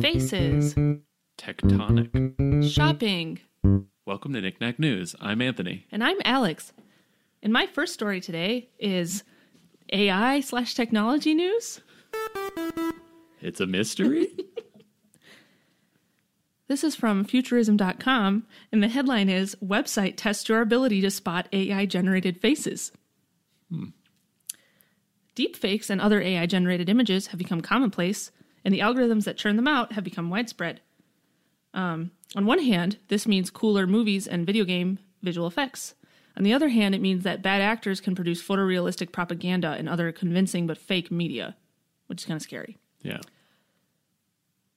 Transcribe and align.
Faces, 0.00 0.74
Tectonic. 1.38 2.72
shopping, 2.72 3.38
Welcome 4.04 4.32
to 4.34 4.40
Knickknack 4.40 4.78
News. 4.78 5.14
I'm 5.20 5.42
Anthony. 5.42 5.86
and 5.92 6.02
I'm 6.02 6.16
Alex. 6.24 6.72
And 7.42 7.52
my 7.52 7.66
first 7.66 7.92
story 7.94 8.20
today 8.20 8.68
is 8.78 9.22
AI 9.92 10.40
slash 10.40 10.74
technology 10.74 11.34
news. 11.34 11.80
It's 13.40 13.60
a 13.60 13.66
mystery? 13.66 14.28
This 16.68 16.82
is 16.82 16.96
from 16.96 17.24
futurism.com, 17.24 18.44
and 18.72 18.82
the 18.82 18.88
headline 18.88 19.28
is 19.28 19.56
Website 19.64 20.14
tests 20.16 20.48
your 20.48 20.60
ability 20.60 21.00
to 21.00 21.10
spot 21.10 21.48
AI 21.52 21.86
generated 21.86 22.40
faces. 22.40 22.90
Deepfakes 25.36 25.90
and 25.90 26.00
other 26.00 26.20
AI 26.20 26.46
generated 26.46 26.88
images 26.88 27.28
have 27.28 27.38
become 27.38 27.60
commonplace, 27.60 28.32
and 28.64 28.74
the 28.74 28.80
algorithms 28.80 29.24
that 29.24 29.36
churn 29.36 29.56
them 29.56 29.68
out 29.68 29.92
have 29.92 30.02
become 30.02 30.28
widespread. 30.30 30.80
Um, 31.72 32.10
on 32.34 32.46
one 32.46 32.60
hand, 32.60 32.98
this 33.08 33.28
means 33.28 33.50
cooler 33.50 33.86
movies 33.86 34.26
and 34.26 34.46
video 34.46 34.64
game 34.64 34.98
visual 35.22 35.46
effects. 35.46 35.94
On 36.36 36.42
the 36.42 36.52
other 36.52 36.68
hand, 36.68 36.94
it 36.94 37.00
means 37.00 37.22
that 37.22 37.42
bad 37.42 37.62
actors 37.62 38.00
can 38.00 38.14
produce 38.14 38.42
photorealistic 38.42 39.12
propaganda 39.12 39.70
and 39.78 39.88
other 39.88 40.10
convincing 40.10 40.66
but 40.66 40.78
fake 40.78 41.10
media, 41.10 41.56
which 42.08 42.22
is 42.22 42.26
kind 42.26 42.36
of 42.36 42.42
scary. 42.42 42.76
yeah. 43.02 43.20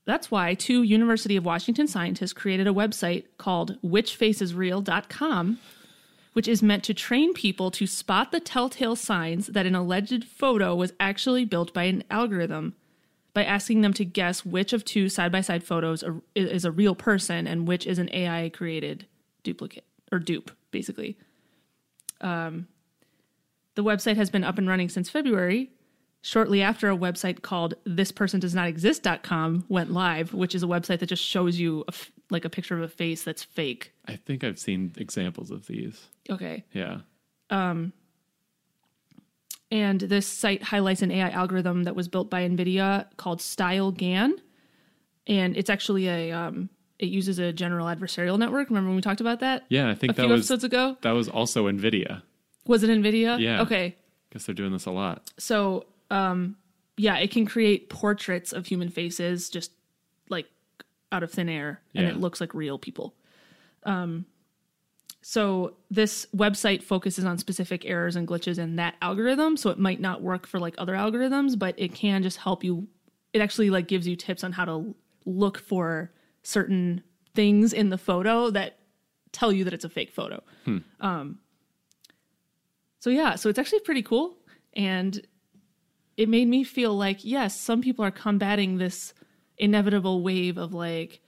That's 0.05 0.31
why 0.31 0.53
two 0.53 0.83
University 0.83 1.35
of 1.35 1.45
Washington 1.45 1.87
scientists 1.87 2.33
created 2.33 2.67
a 2.67 2.73
website 2.73 3.25
called 3.37 3.77
whichfaceisreal.com, 3.83 5.59
which 6.33 6.47
is 6.47 6.63
meant 6.63 6.83
to 6.85 6.93
train 6.93 7.33
people 7.33 7.69
to 7.71 7.85
spot 7.85 8.31
the 8.31 8.39
telltale 8.39 8.95
signs 8.95 9.47
that 9.47 9.65
an 9.65 9.75
alleged 9.75 10.23
photo 10.25 10.75
was 10.75 10.93
actually 10.99 11.45
built 11.45 11.73
by 11.73 11.83
an 11.83 12.03
algorithm 12.09 12.75
by 13.33 13.43
asking 13.43 13.81
them 13.81 13.93
to 13.93 14.05
guess 14.05 14.45
which 14.45 14.73
of 14.73 14.83
two 14.83 15.07
side 15.07 15.31
by 15.31 15.41
side 15.41 15.63
photos 15.63 16.03
are, 16.03 16.21
is 16.35 16.65
a 16.65 16.71
real 16.71 16.95
person 16.95 17.47
and 17.47 17.67
which 17.67 17.85
is 17.85 17.99
an 17.99 18.09
AI 18.11 18.49
created 18.49 19.05
duplicate 19.43 19.85
or 20.11 20.19
dupe, 20.19 20.51
basically. 20.71 21.17
Um, 22.21 22.67
the 23.75 23.83
website 23.83 24.17
has 24.17 24.29
been 24.29 24.43
up 24.43 24.57
and 24.57 24.67
running 24.67 24.89
since 24.89 25.09
February, 25.09 25.71
shortly 26.21 26.61
after 26.61 26.89
a 26.89 26.97
website 26.97 27.41
called 27.41 27.73
thispersondoesnotexist.com 27.85 29.65
went 29.69 29.91
live, 29.91 30.33
which 30.33 30.55
is 30.55 30.63
a 30.63 30.67
website 30.67 30.99
that 30.99 31.07
just 31.07 31.23
shows 31.23 31.59
you 31.59 31.81
a 31.81 31.91
f- 31.91 32.11
like 32.29 32.45
a 32.45 32.49
picture 32.49 32.75
of 32.75 32.81
a 32.81 32.87
face 32.87 33.23
that's 33.23 33.43
fake. 33.43 33.91
I 34.07 34.15
think 34.15 34.43
I've 34.43 34.59
seen 34.59 34.93
examples 34.97 35.49
of 35.51 35.65
these. 35.67 36.07
Okay. 36.29 36.63
Yeah. 36.73 36.99
Um, 37.49 37.93
And 39.71 39.99
this 40.01 40.25
site 40.27 40.63
highlights 40.63 41.01
an 41.03 41.11
AI 41.11 41.29
algorithm 41.29 41.83
that 41.83 41.95
was 41.95 42.07
built 42.07 42.29
by 42.29 42.47
NVIDIA 42.47 43.05
called 43.17 43.39
StyleGAN. 43.39 44.31
And 45.27 45.55
it's 45.55 45.69
actually 45.69 46.07
a, 46.07 46.31
um, 46.31 46.69
it 46.97 47.09
uses 47.09 47.37
a 47.39 47.53
general 47.53 47.85
adversarial 47.87 48.37
network. 48.39 48.69
Remember 48.69 48.89
when 48.89 48.95
we 48.95 49.01
talked 49.01 49.21
about 49.21 49.39
that 49.41 49.65
Yeah, 49.69 49.89
I 49.89 49.95
think 49.95 50.13
a 50.13 50.15
that 50.15 50.21
few 50.23 50.31
was 50.31 50.41
episodes 50.41 50.63
ago? 50.63 50.97
that 51.01 51.11
was 51.11 51.29
also 51.29 51.67
NVIDIA. 51.67 52.23
Was 52.65 52.83
it 52.83 52.89
NVIDIA? 52.89 53.39
Yeah. 53.39 53.61
Okay. 53.61 53.95
Guess 54.33 54.45
they're 54.45 54.55
doing 54.55 54.71
this 54.71 54.85
a 54.85 54.91
lot. 54.91 55.31
So, 55.37 55.85
um, 56.11 56.55
yeah, 56.97 57.17
it 57.17 57.31
can 57.31 57.45
create 57.45 57.89
portraits 57.89 58.51
of 58.51 58.65
human 58.67 58.89
faces 58.89 59.49
just 59.49 59.71
like 60.29 60.47
out 61.11 61.23
of 61.23 61.31
thin 61.31 61.49
air, 61.49 61.81
and 61.95 62.05
Yeah. 62.05 62.11
it 62.13 62.17
looks 62.19 62.39
like 62.41 62.53
real 62.53 62.77
people. 62.77 63.15
Um, 63.83 64.25
so 65.21 65.75
this 65.89 66.25
website 66.35 66.81
focuses 66.83 67.25
on 67.25 67.37
specific 67.37 67.85
errors 67.85 68.15
and 68.15 68.27
glitches 68.27 68.57
in 68.57 68.75
that 68.77 68.95
algorithm. 69.01 69.57
So 69.57 69.69
it 69.69 69.77
might 69.79 69.99
not 69.99 70.21
work 70.21 70.47
for 70.47 70.59
like 70.59 70.75
other 70.77 70.93
algorithms, 70.93 71.57
but 71.59 71.75
it 71.77 71.93
can 71.93 72.23
just 72.23 72.37
help 72.37 72.63
you. 72.63 72.87
It 73.33 73.41
actually 73.41 73.69
like 73.69 73.87
gives 73.87 74.07
you 74.07 74.15
tips 74.15 74.43
on 74.43 74.51
how 74.53 74.65
to 74.65 74.95
look 75.25 75.57
for 75.59 76.11
certain 76.43 77.03
things 77.35 77.73
in 77.73 77.89
the 77.89 77.97
photo 77.97 78.49
that 78.51 78.79
tell 79.31 79.51
you 79.51 79.63
that 79.65 79.73
it's 79.73 79.85
a 79.85 79.89
fake 79.89 80.11
photo. 80.11 80.41
Um, 80.99 81.39
so 82.99 83.09
yeah, 83.09 83.35
so 83.35 83.49
it's 83.49 83.59
actually 83.59 83.79
pretty 83.81 84.01
cool, 84.03 84.37
and 84.73 85.25
it 86.19 86.27
made 86.29 86.47
me 86.49 86.63
feel 86.65 86.93
like 86.95 87.23
yes, 87.23 87.57
some 87.59 87.81
people 87.81 88.03
are 88.03 88.11
combating 88.11 88.77
this 88.77 89.13
inevitable 89.57 90.21
wave 90.21 90.57
of 90.57 90.73
like 90.73 91.21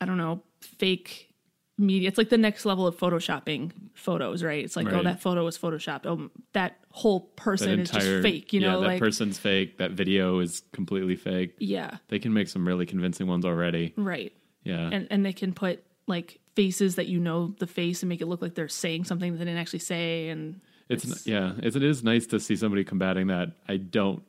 I 0.00 0.04
don't 0.06 0.16
know 0.16 0.42
fake 0.60 1.32
media. 1.78 2.08
It's 2.08 2.16
like 2.18 2.28
the 2.30 2.38
next 2.38 2.64
level 2.64 2.86
of 2.86 2.96
photoshopping 2.96 3.72
photos, 3.94 4.42
right? 4.44 4.64
It's 4.64 4.76
like 4.76 4.86
oh 4.92 5.02
that 5.02 5.20
photo 5.20 5.44
was 5.44 5.58
photoshopped. 5.58 6.06
Oh 6.06 6.30
that 6.52 6.78
whole 6.90 7.20
That 7.20 7.36
person 7.36 7.80
is 7.80 7.90
just 7.90 8.06
fake. 8.22 8.52
You 8.52 8.60
yeah, 8.60 8.70
know, 8.72 8.80
that 8.80 8.86
like 8.86 9.00
person's 9.00 9.38
fake. 9.38 9.78
That 9.78 9.90
video 9.90 10.38
is 10.38 10.62
completely 10.72 11.16
fake. 11.16 11.56
yeah, 11.58 11.98
They 12.08 12.18
can 12.18 12.32
make 12.32 12.48
some 12.48 12.66
really 12.66 12.86
convincing 12.86 13.26
ones 13.26 13.44
already. 13.44 13.92
right. 13.96 14.32
Yeah. 14.64 14.88
And 14.92 15.06
and 15.10 15.24
they 15.26 15.32
can 15.32 15.52
put 15.52 15.82
like 16.06 16.40
faces 16.54 16.94
that 16.96 17.06
you 17.06 17.18
know 17.20 17.54
the 17.58 17.66
face 17.66 18.02
and 18.02 18.08
make 18.08 18.20
it 18.20 18.26
look 18.26 18.40
like 18.40 18.54
they're 18.54 18.68
saying 18.68 19.04
something 19.04 19.32
that 19.32 19.38
they 19.38 19.44
didn't 19.44 19.60
actually 19.60 19.80
say 19.80 20.28
and 20.28 20.60
It's, 20.88 21.04
n 21.04 21.12
yeah, 21.24 21.52
it's, 21.62 21.74
it 21.76 21.82
is 21.82 22.04
nice 22.04 22.26
to 22.28 22.38
see 22.40 22.54
somebody 22.56 22.84
combating 22.84 23.26
that. 23.28 23.52
I 23.68 23.76
don't. 23.76 24.22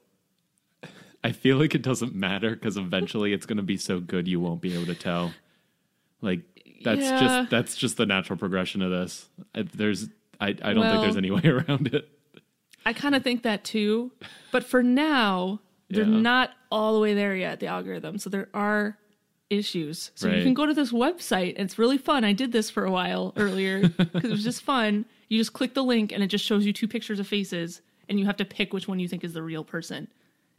I 1.24 1.32
feel 1.32 1.58
like 1.58 1.76
it 1.76 1.82
doesn't 1.82 2.16
matter 2.16 2.52
because 2.52 2.78
eventually 2.78 3.34
it's 3.34 3.46
going 3.46 3.58
to 3.58 3.64
be 3.64 3.78
so 3.78 4.00
good 4.00 4.28
you 4.28 4.40
won't 4.40 4.62
be 4.62 4.74
able 4.74 4.86
to 4.86 4.96
tell. 4.96 5.34
Like 6.22 6.42
that's 6.84 7.02
Yeah. 7.02 7.20
just 7.20 7.50
that's 7.52 7.76
just 7.76 7.98
the 7.98 8.06
natural 8.06 8.38
progression 8.38 8.82
of 8.82 8.92
this. 8.92 9.28
I, 9.54 9.64
there's 9.64 10.08
I 10.40 10.50
I 10.62 10.74
don't 10.74 10.88
think 10.90 11.02
there's 11.02 11.18
any 11.18 11.32
way 11.32 11.42
around 11.46 11.88
it. 11.94 12.08
I 12.86 12.94
kind 12.94 13.14
of 13.16 13.24
think 13.24 13.44
that 13.44 13.64
too. 13.64 14.12
But 14.52 14.64
for 14.64 14.82
now, 14.82 15.60
they're 15.90 16.06
Yeah. 16.06 16.20
not 16.20 16.52
all 16.72 16.94
the 16.94 17.00
way 17.00 17.14
there 17.14 17.36
yet, 17.36 17.60
the 17.60 17.68
algorithm. 17.68 18.18
So 18.20 18.30
there 18.30 18.48
are 18.54 18.98
issues. 19.50 20.12
So 20.16 20.30
you 20.30 20.44
can 20.44 20.54
go 20.54 20.66
to 20.66 20.74
this 20.74 20.92
website 20.92 21.52
and 21.58 21.66
it's 21.66 21.78
really 21.80 21.98
fun. 21.98 22.24
I 22.24 22.34
did 22.34 22.52
this 22.52 22.70
for 22.70 22.86
a 22.86 22.92
while 22.92 23.34
earlier 23.38 23.88
because 23.90 24.24
it 24.26 24.32
was 24.32 24.44
just 24.44 24.62
fun. 24.64 25.06
You 25.30 25.38
just 25.38 25.54
click 25.54 25.74
the 25.74 25.84
link 25.84 26.12
and 26.12 26.24
it 26.24 26.28
just 26.28 26.46
shows 26.46 26.66
you 26.66 26.74
two 26.74 26.88
pictures 26.88 27.20
of 27.20 27.28
faces 27.28 27.82
and 28.10 28.20
you 28.20 28.26
have 28.26 28.38
to 28.38 28.46
pick 28.46 28.74
which 28.74 28.88
one 28.88 29.00
you 29.00 29.08
think 29.08 29.24
is 29.24 29.34
the 29.34 29.44
real 29.44 29.64
person. 29.64 30.08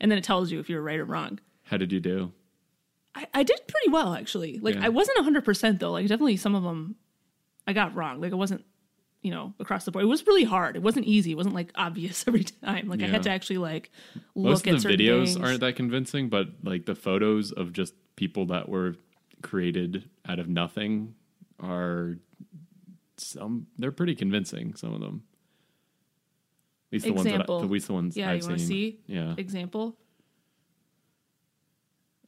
And 0.01 0.11
then 0.11 0.19
it 0.19 0.25
tells 0.25 0.51
you 0.53 0.61
if 0.61 0.69
you're 0.69 0.83
right 0.83 0.99
or 0.99 1.05
wrong. 1.05 1.41
How 1.65 1.77
did 1.77 1.91
you 1.93 2.01
do? 2.01 2.33
I, 3.15 3.27
I 3.34 3.43
did 3.43 3.61
pretty 3.67 3.89
well 3.91 4.15
actually. 4.15 4.59
Like 4.59 4.75
Yeah. 4.77 4.87
I 4.87 4.89
wasn't 4.91 5.19
100% 5.19 5.78
though. 5.78 5.93
Like 5.93 6.07
definitely 6.07 6.37
some 6.37 6.55
of 6.55 6.62
them 6.62 6.97
I 7.67 7.73
got 7.73 7.95
wrong. 7.95 8.21
Like 8.21 8.33
it 8.33 8.37
wasn't 8.37 8.65
you 9.21 9.33
know, 9.33 9.53
across 9.59 9.84
the 9.84 9.91
board. 9.91 10.05
It 10.05 10.09
was 10.09 10.25
really 10.28 10.45
hard. 10.45 10.77
It 10.77 10.83
wasn't 10.83 11.07
easy. 11.07 11.33
It 11.33 11.37
wasn't 11.37 11.57
like 11.57 11.73
obvious 11.75 12.25
every 12.28 12.45
time. 12.45 12.89
Like 12.89 13.03
I 13.03 13.07
had 13.09 13.25
to 13.25 13.31
actually 13.31 13.59
like 13.59 13.91
look 14.37 14.53
Most 14.53 14.67
at 14.69 14.75
of 14.75 14.77
the 14.77 14.83
certain 14.83 14.99
videos 15.01 15.25
things. 15.34 15.37
aren't 15.45 15.61
that 15.61 15.75
convincing, 15.75 16.28
but 16.28 16.47
like 16.62 16.87
the 16.87 16.95
photos 16.95 17.51
of 17.51 17.73
just 17.73 17.95
people 18.15 18.47
that 18.47 18.69
were 18.69 18.95
created 19.43 20.09
out 20.28 20.39
of 20.39 20.49
nothing 20.49 21.15
are 21.61 22.19
some 23.21 23.67
they're 23.79 23.93
pretty 23.93 24.15
convincing, 24.15 24.75
some 24.75 24.93
of 24.95 25.01
them. 25.01 25.23
At 26.91 26.93
least 26.95 27.05
the 27.06 27.12
ones 27.12 27.25
that 27.25 27.51
I, 27.51 27.55
at 27.62 27.71
least 27.71 27.87
the 27.89 27.93
ones 27.93 28.17
Yeah, 28.17 28.31
I've 28.31 28.41
you 28.43 28.49
want 28.49 28.59
to 28.61 28.65
seen. 28.67 28.69
see 28.69 29.01
Yeah. 29.06 29.34
example? 29.37 29.97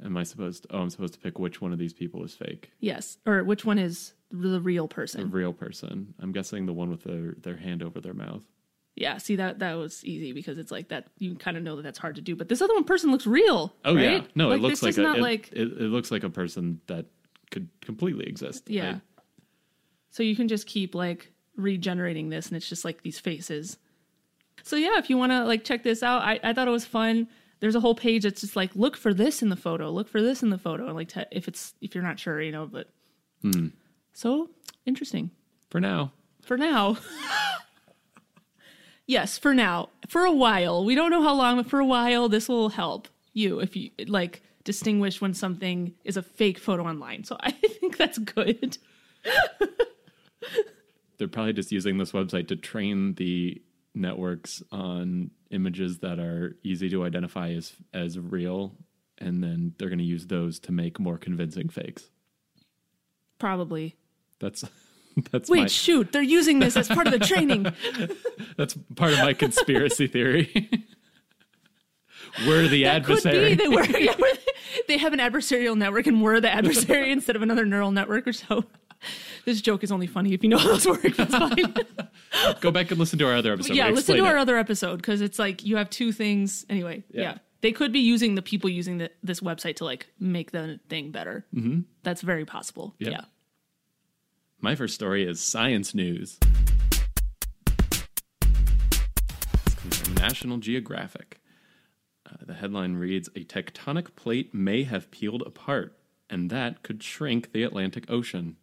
Am 0.02 0.16
I 0.16 0.22
supposed 0.22 0.62
to, 0.64 0.74
oh 0.76 0.80
I'm 0.80 0.90
supposed 0.90 1.14
to 1.14 1.20
pick 1.20 1.38
which 1.38 1.60
one 1.60 1.72
of 1.72 1.78
these 1.78 1.92
people 1.92 2.24
is 2.24 2.34
fake? 2.34 2.70
Yes. 2.80 3.18
Or 3.26 3.44
which 3.44 3.64
one 3.64 3.78
is 3.78 4.14
the 4.30 4.60
real 4.60 4.84
A 4.86 4.88
person? 4.88 5.30
real 5.30 5.52
person. 5.52 6.14
I'm 6.18 6.32
guessing 6.32 6.66
the 6.66 6.72
one 6.72 6.90
with 6.90 7.04
their, 7.04 7.34
their 7.40 7.56
hand 7.56 7.82
over 7.82 8.00
their 8.00 8.14
mouth. 8.14 8.42
Yeah. 8.96 9.18
See 9.18 9.36
that 9.36 9.58
that 9.58 9.74
was 9.74 10.04
easy 10.04 10.32
because 10.32 10.58
it's 10.58 10.70
like 10.70 10.88
that. 10.88 11.08
You 11.18 11.34
kind 11.34 11.56
of 11.56 11.62
know 11.62 11.76
that 11.76 11.82
that's 11.82 11.98
hard 11.98 12.16
to 12.16 12.22
do. 12.22 12.34
But 12.34 12.48
this 12.48 12.60
other 12.62 12.74
one 12.74 12.84
person 12.84 13.10
looks 13.10 13.26
real. 13.26 13.74
Oh 13.84 13.94
yeah. 13.96 14.08
right? 14.14 14.36
No, 14.36 14.50
it 14.52 14.60
looks 14.60 14.80
this 14.80 14.82
like 14.82 14.90
is 14.90 14.98
a, 14.98 15.02
not 15.02 15.18
it, 15.18 15.22
like 15.22 15.50
it, 15.52 15.60
it 15.68 15.90
looks 15.90 16.10
like 16.10 16.24
a 16.24 16.30
person 16.30 16.80
that 16.86 17.06
could 17.50 17.68
completely 17.80 18.26
exist. 18.26 18.68
yeah. 18.70 18.90
I- 18.96 19.00
so 20.10 20.22
you 20.22 20.36
can 20.36 20.48
just 20.48 20.66
keep 20.66 20.94
like 20.94 21.32
regenerating 21.56 22.28
this, 22.30 22.48
and 22.48 22.56
it's 22.56 22.68
just 22.68 22.84
like 22.84 23.02
these 23.02 23.18
faces. 23.18 23.76
So 24.62 24.76
yeah, 24.76 24.98
if 24.98 25.10
you 25.10 25.16
want 25.16 25.32
to 25.32 25.44
like 25.44 25.64
check 25.64 25.82
this 25.82 26.02
out, 26.02 26.22
I, 26.22 26.38
I 26.42 26.52
thought 26.52 26.68
it 26.68 26.72
was 26.72 26.84
fun. 26.84 27.28
There's 27.60 27.74
a 27.74 27.80
whole 27.80 27.94
page 27.94 28.22
that's 28.22 28.40
just 28.40 28.56
like 28.56 28.74
look 28.74 28.96
for 28.96 29.12
this 29.14 29.42
in 29.42 29.48
the 29.50 29.56
photo, 29.56 29.90
look 29.90 30.08
for 30.08 30.22
this 30.22 30.42
in 30.42 30.50
the 30.50 30.58
photo, 30.58 30.86
and 30.86 30.94
like 30.94 31.08
te- 31.08 31.24
if 31.30 31.48
it's 31.48 31.74
if 31.80 31.94
you're 31.94 32.04
not 32.04 32.18
sure, 32.18 32.40
you 32.40 32.52
know. 32.52 32.66
But 32.66 32.88
Hmm. 33.42 33.68
so 34.12 34.50
interesting. 34.86 35.30
for 35.70 35.80
now. 35.80 36.12
For 36.42 36.56
now. 36.56 36.96
yes, 39.06 39.38
for 39.38 39.54
now. 39.54 39.88
For 40.08 40.24
a 40.24 40.32
while. 40.32 40.84
We 40.84 40.94
don't 40.94 41.10
know 41.10 41.22
how 41.22 41.34
long, 41.34 41.56
but 41.56 41.66
for 41.68 41.80
a 41.80 41.86
while, 41.86 42.28
this 42.28 42.48
will 42.48 42.70
help 42.70 43.08
you 43.32 43.60
if 43.60 43.76
you 43.76 43.90
like 44.06 44.42
distinguish 44.64 45.20
when 45.20 45.34
something 45.34 45.94
is 46.04 46.16
a 46.16 46.22
fake 46.22 46.58
photo 46.58 46.84
online. 46.86 47.24
So 47.24 47.36
I 47.40 47.50
think 47.52 47.96
that's 47.96 48.18
good. 48.18 48.78
they're 51.18 51.28
probably 51.28 51.52
just 51.52 51.72
using 51.72 51.98
this 51.98 52.12
website 52.12 52.48
to 52.48 52.56
train 52.56 53.14
the 53.14 53.60
networks 53.94 54.62
on 54.70 55.30
images 55.50 55.98
that 55.98 56.18
are 56.18 56.56
easy 56.62 56.88
to 56.88 57.04
identify 57.04 57.50
as 57.50 57.72
as 57.92 58.18
real 58.18 58.76
and 59.18 59.42
then 59.42 59.74
they're 59.78 59.88
going 59.88 59.98
to 59.98 60.04
use 60.04 60.26
those 60.28 60.58
to 60.60 60.72
make 60.72 60.98
more 61.00 61.18
convincing 61.18 61.68
fakes 61.68 62.10
Probably. 63.38 63.96
that's 64.38 64.64
That's 65.32 65.50
Wait, 65.50 65.60
my 65.62 65.66
shoot, 65.66 66.12
they're 66.12 66.22
using 66.22 66.60
this 66.60 66.76
as 66.76 66.86
part 66.88 67.06
of 67.08 67.12
the 67.12 67.18
training. 67.18 67.66
that's 68.56 68.78
part 68.94 69.12
of 69.12 69.18
my 69.18 69.34
conspiracy 69.34 70.06
theory. 70.06 70.70
We're 72.46 72.68
the 72.68 72.84
That 72.84 73.04
could 73.04 73.18
adversary. 73.18 73.50
be. 73.50 73.54
They 73.56 73.68
were. 73.68 73.84
yeah, 73.86 74.14
we're- 74.18 74.38
they 74.86 74.98
have 74.98 75.12
an 75.12 75.18
adversarial 75.18 75.76
network, 75.76 76.06
and 76.06 76.22
we're 76.22 76.40
the 76.40 76.50
adversary 76.50 77.10
instead 77.10 77.34
of 77.34 77.42
another 77.42 77.66
neural 77.66 77.90
network. 77.90 78.26
Or 78.28 78.32
so. 78.32 78.64
This 79.46 79.62
joke 79.62 79.82
is 79.82 79.90
only 79.90 80.06
funny 80.06 80.34
if 80.34 80.42
you 80.42 80.50
know 80.50 80.58
how 80.58 80.68
those 80.68 80.86
work. 80.86 81.02
That's 81.16 81.34
fine. 81.34 81.74
Go 82.60 82.70
back 82.70 82.90
and 82.90 83.00
listen 83.00 83.18
to 83.20 83.26
our 83.26 83.34
other 83.36 83.54
episode. 83.54 83.74
yeah, 83.74 83.84
listen 83.88 83.94
to 84.14 84.20
explain 84.20 84.24
our 84.32 84.36
other 84.38 84.58
episode 84.58 84.96
because 84.96 85.22
it's 85.22 85.38
like 85.38 85.64
you 85.64 85.76
have 85.76 85.88
two 85.88 86.12
things. 86.12 86.66
Anyway, 86.68 87.02
yeah. 87.10 87.22
Yeah. 87.22 87.38
They 87.62 87.72
could 87.72 87.90
be 87.92 88.00
using 88.00 88.34
the 88.34 88.42
people 88.42 88.68
using 88.70 88.98
the, 88.98 89.10
this 89.22 89.40
website 89.40 89.76
to 89.76 89.84
like 89.86 90.08
make 90.18 90.50
the 90.50 90.78
thing 90.90 91.10
better. 91.10 91.46
Mm-hmm. 91.54 91.80
That's 92.02 92.20
very 92.20 92.44
possible. 92.44 92.94
Yeah. 92.98 93.10
Yeah. 93.10 93.20
My 94.60 94.74
first 94.74 94.94
story 94.94 95.24
is 95.26 95.40
science 95.40 95.94
news. 95.94 96.38
This 98.42 99.74
comes 99.74 99.96
from 99.96 100.14
National 100.14 100.58
Geographic. 100.58 101.40
Uh, 102.28 102.36
the 102.46 102.54
headline 102.54 102.94
reads 102.96 103.28
A 103.28 103.44
tectonic 103.44 104.14
plate 104.16 104.54
may 104.54 104.82
have 104.84 105.10
peeled 105.10 105.42
apart, 105.46 105.96
and 106.28 106.50
that 106.50 106.82
could 106.82 107.02
shrink 107.02 107.52
the 107.52 107.62
Atlantic 107.62 108.04
Ocean. 108.10 108.56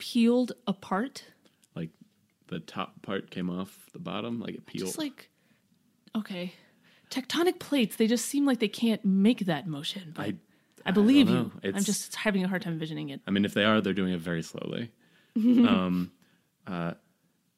Peeled 0.00 0.52
apart. 0.66 1.24
Like 1.76 1.90
the 2.48 2.58
top 2.58 3.00
part 3.02 3.30
came 3.30 3.48
off 3.48 3.86
the 3.92 3.98
bottom, 3.98 4.40
like 4.40 4.54
it 4.54 4.66
peeled. 4.66 4.86
Just 4.86 4.98
like, 4.98 5.30
okay. 6.16 6.52
Tectonic 7.10 7.58
plates, 7.58 7.96
they 7.96 8.06
just 8.06 8.26
seem 8.26 8.46
like 8.46 8.60
they 8.60 8.68
can't 8.68 9.04
make 9.04 9.46
that 9.46 9.66
motion. 9.66 10.12
But 10.14 10.26
I, 10.26 10.34
I, 10.86 10.90
believe 10.90 11.26
don't 11.26 11.52
you. 11.62 11.70
know. 11.70 11.76
I'm 11.76 11.84
just 11.84 12.14
having 12.16 12.44
a 12.44 12.48
hard 12.48 12.62
time 12.62 12.72
envisioning 12.72 13.10
it. 13.10 13.20
I 13.26 13.30
mean, 13.30 13.44
if 13.44 13.54
they 13.54 13.64
are, 13.64 13.80
they're 13.80 13.92
doing 13.92 14.12
it 14.12 14.20
very 14.20 14.42
slowly. 14.42 14.90
um, 15.36 16.10
uh, 16.66 16.94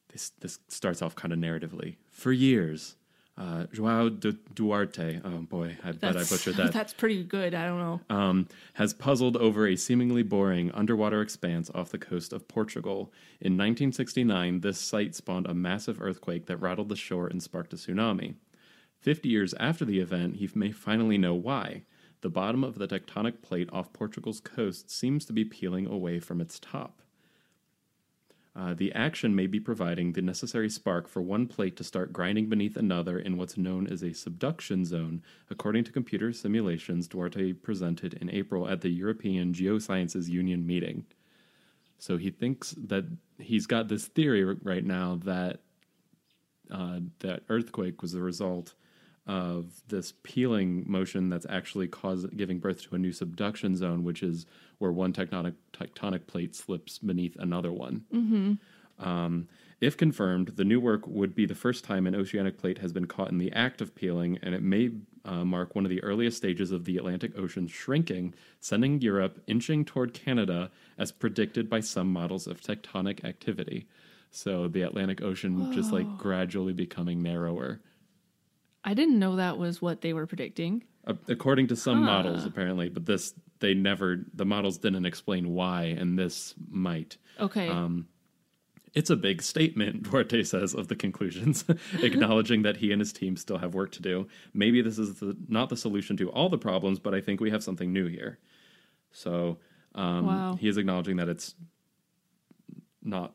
this 0.09 0.31
this 0.41 0.59
starts 0.69 1.01
off 1.03 1.15
kind 1.15 1.33
of 1.33 1.39
narratively. 1.39 1.97
For 2.11 2.33
years, 2.33 2.97
uh, 3.39 3.65
Joao 3.73 4.09
du- 4.11 4.39
Duarte, 4.55 5.21
oh 5.25 5.39
boy, 5.39 5.77
I 5.83 5.93
bet 5.93 6.17
I 6.17 6.25
butchered 6.25 6.57
that, 6.57 6.73
That's 6.73 6.93
pretty 6.93 7.25
good. 7.25 7.55
I 7.55 7.67
don't 7.67 7.79
know. 7.79 8.01
um, 8.15 8.49
has 8.75 8.93
puzzled 8.93 9.37
over 9.39 9.67
a 9.67 9.75
seemingly 9.77 10.23
boring 10.23 10.71
underwater 10.73 11.23
expanse 11.23 11.71
off 11.75 11.91
the 11.91 11.99
coast 11.99 12.33
of 12.33 12.47
Portugal. 12.47 13.13
In 13.41 13.53
1969, 13.55 14.61
this 14.61 14.79
site 14.79 15.15
spawned 15.15 15.47
a 15.47 15.55
massive 15.55 16.01
earthquake 16.03 16.47
that 16.47 16.59
rattled 16.59 16.89
the 16.91 16.97
shore 16.97 17.27
and 17.27 17.43
sparked 17.43 17.73
a 17.73 17.77
tsunami. 17.77 18.35
Fifty 19.01 19.29
years 19.31 19.53
after 19.59 19.85
the 19.85 19.99
event, 19.99 20.37
he 20.37 20.49
may 20.55 20.71
finally 20.71 21.19
know 21.19 21.35
why. 21.35 21.83
The 22.21 22.31
bottom 22.31 22.63
of 22.63 22.79
the 22.79 22.87
tectonic 22.87 23.43
plate 23.43 23.69
off 23.73 23.93
Portugal's 23.93 24.39
coast 24.39 24.91
seems 24.93 25.25
to 25.25 25.33
be 25.33 25.45
peeling 25.45 25.87
away 25.89 26.21
from 26.21 26.41
its 26.41 26.61
top. 26.61 27.02
Uh, 28.55 28.75
the 28.75 28.93
action 28.93 29.35
may 29.35 29.47
be 29.47 29.59
providing 29.59 30.13
the 30.13 30.21
necessary 30.21 30.69
spark 30.69 31.09
for 31.09 31.23
one 31.23 31.47
plate 31.47 31.75
to 31.75 31.85
start 31.85 32.13
grinding 32.13 32.51
beneath 32.51 32.77
another 32.77 33.19
in 33.19 33.39
what's 33.39 33.57
known 33.57 33.87
as 33.87 34.03
a 34.03 34.13
subduction 34.13 34.85
zone, 34.85 35.23
according 35.51 35.83
to 35.85 35.93
computer 35.93 36.33
simulations 36.35 37.09
Duarte 37.09 37.55
presented 37.55 38.15
in 38.15 38.29
April 38.29 38.69
at 38.69 38.83
the 38.83 38.91
European 38.91 39.55
Geosciences 39.55 40.29
Union 40.29 40.67
meeting. 40.67 41.07
So 41.99 42.19
he 42.19 42.31
thinks 42.31 42.75
that 42.89 43.07
he's 43.39 43.67
got 43.67 43.89
this 43.89 44.07
theory 44.07 44.45
right 44.45 44.85
now 44.85 45.19
that 45.25 45.61
uh, 46.71 47.01
that 47.21 47.43
earthquake 47.49 48.03
was 48.03 48.13
the 48.13 48.23
result 48.23 48.75
of 49.27 49.67
this 49.89 50.15
peeling 50.25 50.85
motion 50.87 51.29
that's 51.29 51.47
actually 51.49 51.87
cause, 51.89 52.27
giving 52.37 52.59
birth 52.59 52.83
to 52.83 52.95
a 52.95 52.99
new 52.99 53.13
subduction 53.13 53.77
zone, 53.77 54.03
which 54.05 54.23
is 54.23 54.47
where 54.79 54.91
one 54.93 55.13
tectonic 55.13 55.55
tectonic 55.73 56.27
plate 56.27 56.55
slips 56.57 56.99
beneath 56.99 57.37
another 57.39 57.73
one. 57.73 58.05
Um, 58.99 59.49
if 59.81 59.97
confirmed, 59.97 60.53
the 60.57 60.65
new 60.65 60.81
work 60.81 61.07
would 61.07 61.35
be 61.35 61.47
the 61.47 61.55
first 61.55 61.85
time 61.85 62.07
an 62.07 62.15
oceanic 62.15 62.59
plate 62.59 62.79
has 62.79 62.93
been 62.93 63.07
caught 63.07 63.31
in 63.31 63.39
the 63.39 63.53
act 63.53 63.81
of 63.81 63.95
peeling, 63.95 64.39
and 64.43 64.55
it 64.55 64.63
may 64.63 64.91
uh, 65.25 65.45
mark 65.45 65.75
one 65.75 65.85
of 65.85 65.91
the 65.91 66.03
earliest 66.03 66.37
stages 66.37 66.71
of 66.71 66.85
the 66.85 66.97
Atlantic 66.97 67.37
Ocean 67.37 67.67
shrinking, 67.67 68.35
sending 68.61 69.01
Europe 69.01 69.41
inching 69.47 69.85
toward 69.85 70.15
Canada 70.15 70.71
as 70.99 71.11
predicted 71.11 71.69
by 71.69 71.81
some 71.81 72.13
models 72.13 72.47
of 72.47 72.61
tectonic 72.61 73.25
activity. 73.25 73.87
So 74.31 74.69
the 74.69 74.83
Atlantic 74.83 75.21
Ocean 75.21 75.73
just 75.73 75.93
like 75.93 76.17
gradually 76.17 76.73
becoming 76.73 77.23
narrower. 77.23 77.81
I 78.85 78.95
didn't 78.95 79.19
know 79.19 79.37
that 79.37 79.59
was 79.59 79.81
what 79.81 80.01
they 80.01 80.13
were 80.13 80.27
predicting. 80.27 80.85
Uh, 81.07 81.15
according 81.29 81.67
to 81.69 81.77
some 81.77 82.03
models, 82.03 82.45
apparently, 82.45 82.89
but 82.89 83.07
this 83.07 83.35
they 83.61 83.75
never 83.75 84.25
the 84.35 84.45
models 84.45 84.79
didn't 84.79 85.07
explain 85.07 85.51
why, 85.51 85.85
and 85.85 86.19
this 86.19 86.55
might. 86.71 87.17
Okay. 87.41 87.69
Um, 87.69 88.09
It's 88.95 89.09
a 89.11 89.17
big 89.17 89.41
statement, 89.43 90.03
Duarte 90.11 90.43
says 90.43 90.75
of 90.75 90.89
the 90.89 90.97
conclusions, 90.97 91.65
acknowledging 92.03 92.63
that 92.63 92.77
he 92.77 92.93
and 92.93 93.01
his 93.01 93.13
team 93.13 93.37
still 93.37 93.59
have 93.59 93.75
work 93.75 93.91
to 93.93 94.03
do. 94.03 94.27
Maybe 94.53 94.83
this 94.83 94.99
is 94.99 95.19
the, 95.21 95.37
not 95.49 95.69
the 95.71 95.77
solution 95.77 96.17
to 96.19 96.31
all 96.31 96.49
the 96.49 96.59
problems, 96.59 96.99
but 96.99 97.15
I 97.15 97.21
think 97.21 97.41
we 97.41 97.51
have 97.51 97.63
something 97.65 97.93
new 97.93 98.07
here. 98.07 98.39
So 99.13 99.59
um, 99.95 100.27
Wow. 100.27 100.55
he 100.61 100.69
is 100.69 100.77
acknowledging 100.77 101.17
that 101.17 101.29
it's 101.29 101.55
not 103.03 103.35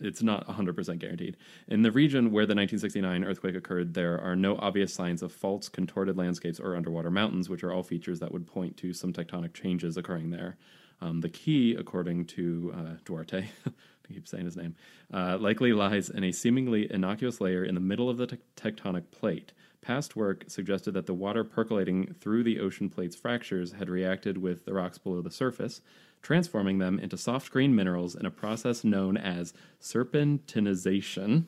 it's 0.00 0.22
not 0.22 0.46
100% 0.46 0.98
guaranteed. 0.98 1.36
In 1.66 1.82
the 1.82 1.92
region 1.92 2.30
where 2.30 2.46
the 2.46 2.54
1969 2.54 3.24
earthquake 3.24 3.54
occurred, 3.54 3.94
there 3.94 4.20
are 4.20 4.36
no 4.36 4.56
obvious 4.56 4.92
signs 4.92 5.22
of 5.22 5.32
faults, 5.32 5.68
contorted 5.68 6.16
landscapes, 6.16 6.60
or 6.60 6.76
underwater 6.76 7.10
mountains, 7.10 7.48
which 7.48 7.64
are 7.64 7.72
all 7.72 7.82
features 7.82 8.20
that 8.20 8.32
would 8.32 8.46
point 8.46 8.76
to 8.78 8.92
some 8.92 9.12
tectonic 9.12 9.54
changes 9.54 9.96
occurring 9.96 10.30
there. 10.30 10.56
Um, 11.00 11.20
the 11.20 11.28
key, 11.28 11.74
according 11.74 12.26
to 12.26 12.74
uh, 12.76 12.94
Duarte, 13.04 13.48
I 13.66 14.12
keep 14.12 14.26
saying 14.26 14.46
his 14.46 14.56
name, 14.56 14.74
uh, 15.12 15.38
likely 15.38 15.72
lies 15.72 16.10
in 16.10 16.24
a 16.24 16.32
seemingly 16.32 16.90
innocuous 16.90 17.40
layer 17.40 17.64
in 17.64 17.74
the 17.74 17.80
middle 17.80 18.08
of 18.08 18.16
the 18.16 18.26
tec- 18.26 18.40
tectonic 18.56 19.10
plate. 19.10 19.52
Past 19.80 20.16
work 20.16 20.44
suggested 20.48 20.92
that 20.92 21.06
the 21.06 21.14
water 21.14 21.44
percolating 21.44 22.14
through 22.20 22.42
the 22.42 22.58
ocean 22.58 22.88
plate's 22.90 23.14
fractures 23.14 23.72
had 23.72 23.88
reacted 23.88 24.36
with 24.38 24.64
the 24.64 24.74
rocks 24.74 24.98
below 24.98 25.22
the 25.22 25.30
surface, 25.30 25.80
transforming 26.22 26.78
them 26.78 26.98
into 26.98 27.16
soft 27.16 27.50
green 27.50 27.74
minerals 27.74 28.14
in 28.14 28.26
a 28.26 28.30
process 28.30 28.84
known 28.84 29.16
as 29.16 29.52
serpentinization, 29.80 31.44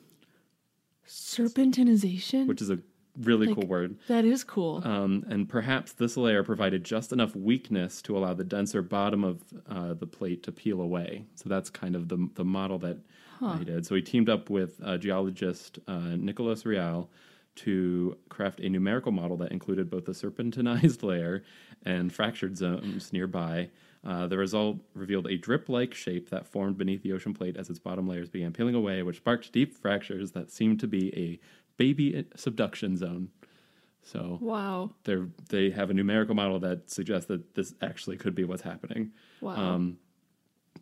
Serpentinization? 1.07 2.47
which 2.47 2.61
is 2.61 2.69
a 2.69 2.79
really 3.19 3.47
Like- 3.47 3.55
cool 3.57 3.67
word. 3.67 3.97
that 4.07 4.23
is 4.23 4.43
cool. 4.43 4.81
Um, 4.85 5.25
and 5.27 5.49
perhaps 5.49 5.91
this 5.93 6.15
layer 6.15 6.43
provided 6.43 6.85
just 6.85 7.11
enough 7.11 7.35
weakness 7.35 8.01
to 8.03 8.17
allow 8.17 8.33
the 8.33 8.45
denser 8.45 8.81
bottom 8.81 9.23
of 9.23 9.43
uh, 9.67 9.93
the 9.93 10.07
plate 10.07 10.43
to 10.43 10.51
peel 10.51 10.79
away. 10.81 11.25
So 11.35 11.49
that's 11.49 11.69
kind 11.69 11.95
of 11.95 12.07
the, 12.07 12.29
the 12.35 12.45
model 12.45 12.79
that 12.79 12.97
uh, 13.41 13.57
he 13.57 13.65
did. 13.65 13.85
So 13.85 13.95
he 13.95 14.01
teamed 14.01 14.29
up 14.29 14.49
with 14.49 14.79
uh, 14.83 14.97
geologist 14.97 15.79
uh, 15.87 16.15
Nicolas 16.17 16.65
Riel 16.65 17.09
to 17.55 18.17
craft 18.29 18.61
a 18.61 18.69
numerical 18.69 19.11
model 19.11 19.35
that 19.37 19.51
included 19.51 19.89
both 19.89 20.05
the 20.05 20.13
serpentinized 20.13 21.03
layer 21.03 21.43
and 21.83 22.13
fractured 22.13 22.57
zones 22.57 23.11
nearby. 23.11 23.69
Uh, 24.03 24.27
the 24.27 24.37
result 24.37 24.77
revealed 24.95 25.27
a 25.27 25.37
drip 25.37 25.69
like 25.69 25.93
shape 25.93 26.29
that 26.29 26.47
formed 26.47 26.77
beneath 26.77 27.03
the 27.03 27.13
ocean 27.13 27.33
plate 27.33 27.55
as 27.55 27.69
its 27.69 27.77
bottom 27.77 28.07
layers 28.07 28.29
began 28.29 28.51
peeling 28.51 28.73
away, 28.73 29.03
which 29.03 29.17
sparked 29.17 29.51
deep 29.51 29.77
fractures 29.77 30.31
that 30.31 30.51
seemed 30.51 30.79
to 30.79 30.87
be 30.87 31.15
a 31.15 31.39
baby 31.77 32.25
subduction 32.35 32.97
zone. 32.97 33.29
So 34.03 34.39
wow. 34.41 34.91
they 35.03 35.17
they 35.49 35.69
have 35.69 35.91
a 35.91 35.93
numerical 35.93 36.33
model 36.33 36.59
that 36.61 36.89
suggests 36.89 37.27
that 37.27 37.53
this 37.53 37.75
actually 37.81 38.17
could 38.17 38.33
be 38.33 38.43
what's 38.43 38.63
happening. 38.63 39.11
Wow. 39.39 39.55
Um, 39.55 39.97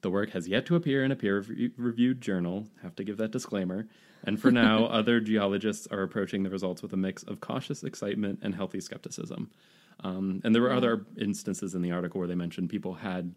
the 0.01 0.09
work 0.09 0.29
has 0.31 0.47
yet 0.47 0.65
to 0.67 0.75
appear 0.77 1.03
in 1.03 1.11
a 1.11 1.15
peer-reviewed 1.15 2.21
journal. 2.21 2.67
Have 2.81 2.95
to 2.95 3.03
give 3.03 3.17
that 3.17 3.31
disclaimer. 3.31 3.87
And 4.23 4.39
for 4.39 4.49
now, 4.49 4.85
other 4.99 5.19
geologists 5.19 5.87
are 5.87 6.03
approaching 6.03 6.43
the 6.43 6.49
results 6.49 6.81
with 6.81 6.93
a 6.93 6.97
mix 6.97 7.23
of 7.23 7.41
cautious 7.41 7.83
excitement 7.83 8.39
and 8.41 8.55
healthy 8.55 8.79
skepticism. 8.79 9.49
Um, 10.03 10.41
and 10.43 10.53
there 10.55 10.61
were 10.61 10.71
other 10.71 11.05
instances 11.19 11.75
in 11.75 11.81
the 11.81 11.91
article 11.91 12.19
where 12.19 12.27
they 12.27 12.35
mentioned 12.35 12.69
people 12.69 12.93
had 12.93 13.33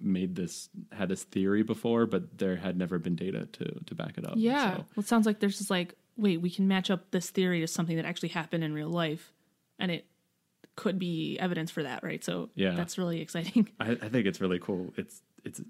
made 0.00 0.34
this 0.34 0.68
had 0.92 1.08
this 1.08 1.22
theory 1.24 1.62
before, 1.62 2.06
but 2.06 2.38
there 2.38 2.56
had 2.56 2.76
never 2.76 2.98
been 2.98 3.14
data 3.16 3.46
to 3.52 3.64
to 3.86 3.94
back 3.94 4.18
it 4.18 4.26
up. 4.26 4.34
yeah. 4.36 4.76
So, 4.76 4.76
Well, 4.96 5.02
it 5.02 5.06
sounds 5.08 5.26
like 5.26 5.40
there's 5.40 5.58
just 5.58 5.70
like, 5.70 5.94
wait, 6.16 6.38
we 6.40 6.50
can 6.50 6.66
match 6.68 6.90
up 6.90 7.10
this 7.10 7.30
theory 7.30 7.60
to 7.60 7.66
something 7.66 7.96
that 7.96 8.04
actually 8.04 8.30
happened 8.30 8.64
in 8.64 8.72
real 8.74 8.88
life, 8.90 9.32
and 9.78 9.90
it 9.90 10.06
could 10.76 10.98
be 10.98 11.38
evidence 11.38 11.70
for 11.70 11.84
that, 11.84 12.02
right? 12.02 12.24
So 12.24 12.50
Yeah. 12.56 12.74
that's 12.74 12.98
really 12.98 13.20
exciting. 13.20 13.68
I, 13.80 13.92
I 13.92 14.08
think 14.08 14.26
it's 14.26 14.40
really 14.40 14.58
cool. 14.58 14.92
It's 14.96 15.22
it's 15.44 15.60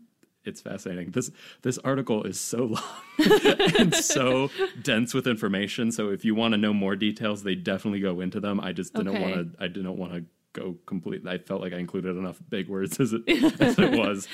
it's 0.46 0.60
fascinating. 0.60 1.10
This 1.10 1.30
this 1.62 1.78
article 1.78 2.24
is 2.24 2.38
so 2.40 2.64
long 2.64 2.82
and 3.78 3.94
so 3.94 4.50
dense 4.82 5.12
with 5.14 5.26
information. 5.26 5.90
So 5.92 6.10
if 6.10 6.24
you 6.24 6.34
want 6.34 6.52
to 6.52 6.58
know 6.58 6.72
more 6.72 6.96
details, 6.96 7.42
they 7.42 7.54
definitely 7.54 8.00
go 8.00 8.20
into 8.20 8.40
them. 8.40 8.60
I 8.60 8.72
just 8.72 8.92
didn't 8.94 9.08
Okay. 9.08 9.20
want 9.22 9.34
to. 9.58 9.62
I 9.62 9.68
didn't 9.68 9.96
want 9.96 10.12
to 10.14 10.24
go 10.54 10.76
completely. 10.86 11.30
I 11.30 11.36
felt 11.38 11.60
like 11.60 11.74
I 11.74 11.78
included 11.78 12.16
enough 12.16 12.40
big 12.48 12.68
words 12.68 12.98
as 12.98 13.12
it 13.12 13.22
as 13.60 13.78
it 13.78 13.92
was. 13.92 14.26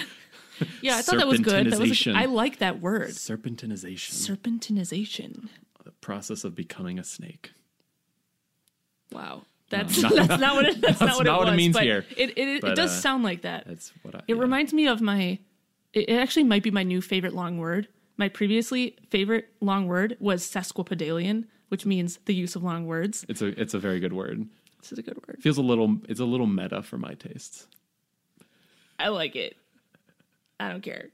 Yeah, 0.80 0.96
I 0.96 1.02
thought 1.02 1.16
that 1.16 1.26
was 1.26 1.40
good. 1.40 1.70
That 1.70 1.80
was. 1.80 2.06
I 2.06 2.26
like 2.26 2.58
that 2.58 2.80
word. 2.80 3.10
Serpentinization, 3.10 4.12
Serpentinization. 4.12 5.48
the 5.84 5.90
process 5.90 6.44
of 6.44 6.54
becoming 6.54 6.98
a 6.98 7.04
snake. 7.04 7.52
Wow. 9.10 9.42
That's 9.70 10.02
that's 10.02 10.40
not 10.40 10.56
what 10.56 10.64
it 10.64 10.80
that's, 10.80 10.98
not 10.98 11.14
what 11.14 11.26
not 11.26 11.42
it 11.42 11.44
what 11.44 11.52
it 11.52 11.56
means 11.56 11.78
here. 11.78 12.04
It 12.16 12.30
it, 12.30 12.48
it 12.48 12.60
But, 12.60 12.74
does 12.74 12.90
uh, 12.90 13.00
sound 13.00 13.22
like 13.22 13.42
that. 13.42 13.68
That's 13.68 13.92
what 14.02 14.16
I. 14.16 14.18
It 14.26 14.34
yeah. 14.34 14.40
reminds 14.40 14.72
me 14.72 14.88
of 14.88 15.00
my 15.00 15.38
it, 15.92 16.08
it 16.08 16.16
actually 16.16 16.42
might 16.42 16.64
be 16.64 16.72
my 16.72 16.82
new 16.82 17.00
favorite 17.00 17.34
long 17.34 17.58
word. 17.58 17.86
My 18.16 18.28
previously 18.28 18.96
favorite 19.10 19.48
long 19.60 19.86
word 19.86 20.16
was 20.18 20.42
sesquipedalian, 20.42 21.44
which 21.68 21.86
means 21.86 22.18
the 22.24 22.34
use 22.34 22.56
of 22.56 22.64
long 22.64 22.84
words. 22.86 23.24
It's 23.28 23.42
a 23.42 23.46
it's 23.60 23.72
a 23.72 23.78
very 23.78 24.00
good 24.00 24.12
word. 24.12 24.48
This 24.80 24.92
is 24.92 24.98
a 24.98 25.02
good 25.02 25.16
word. 25.26 25.38
Feels 25.40 25.58
a 25.58 25.62
little 25.62 25.98
it's 26.08 26.20
a 26.20 26.24
little 26.24 26.46
meta 26.46 26.82
for 26.82 26.98
my 26.98 27.14
tastes. 27.14 27.66
I 28.98 29.08
like 29.08 29.36
it. 29.36 29.56
I 30.58 30.68
don't 30.70 30.82
care. 30.82 31.08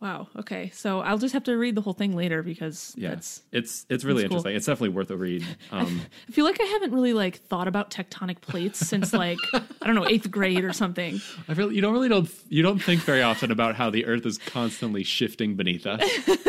Wow. 0.00 0.28
Okay. 0.36 0.70
So 0.74 1.00
I'll 1.00 1.16
just 1.16 1.32
have 1.32 1.44
to 1.44 1.56
read 1.56 1.74
the 1.76 1.80
whole 1.80 1.94
thing 1.94 2.14
later 2.14 2.42
because 2.42 2.92
Yeah, 2.94 3.10
that's. 3.10 3.40
it's 3.52 3.86
it's 3.88 4.04
really 4.04 4.22
that's 4.24 4.28
cool. 4.28 4.36
interesting. 4.38 4.56
It's 4.56 4.66
definitely 4.66 4.90
worth 4.94 5.10
a 5.10 5.16
read. 5.16 5.44
Um, 5.70 6.02
I 6.28 6.32
feel 6.32 6.44
like 6.44 6.60
I 6.60 6.64
haven't 6.64 6.92
really 6.92 7.14
like 7.14 7.36
thought 7.38 7.68
about 7.68 7.90
tectonic 7.90 8.42
plates 8.42 8.86
since 8.86 9.14
like 9.14 9.38
I 9.54 9.86
don't 9.86 9.94
know 9.94 10.06
eighth 10.06 10.30
grade 10.30 10.62
or 10.62 10.74
something. 10.74 11.22
I 11.48 11.54
feel 11.54 11.72
you 11.72 11.80
don't 11.80 11.94
really 11.94 12.10
don't 12.10 12.28
you 12.50 12.62
don't 12.62 12.80
think 12.82 13.00
very 13.02 13.22
often 13.22 13.50
about 13.50 13.76
how 13.76 13.88
the 13.88 14.04
Earth 14.04 14.26
is 14.26 14.36
constantly 14.36 15.04
shifting 15.04 15.54
beneath 15.56 15.86
us, 15.86 16.02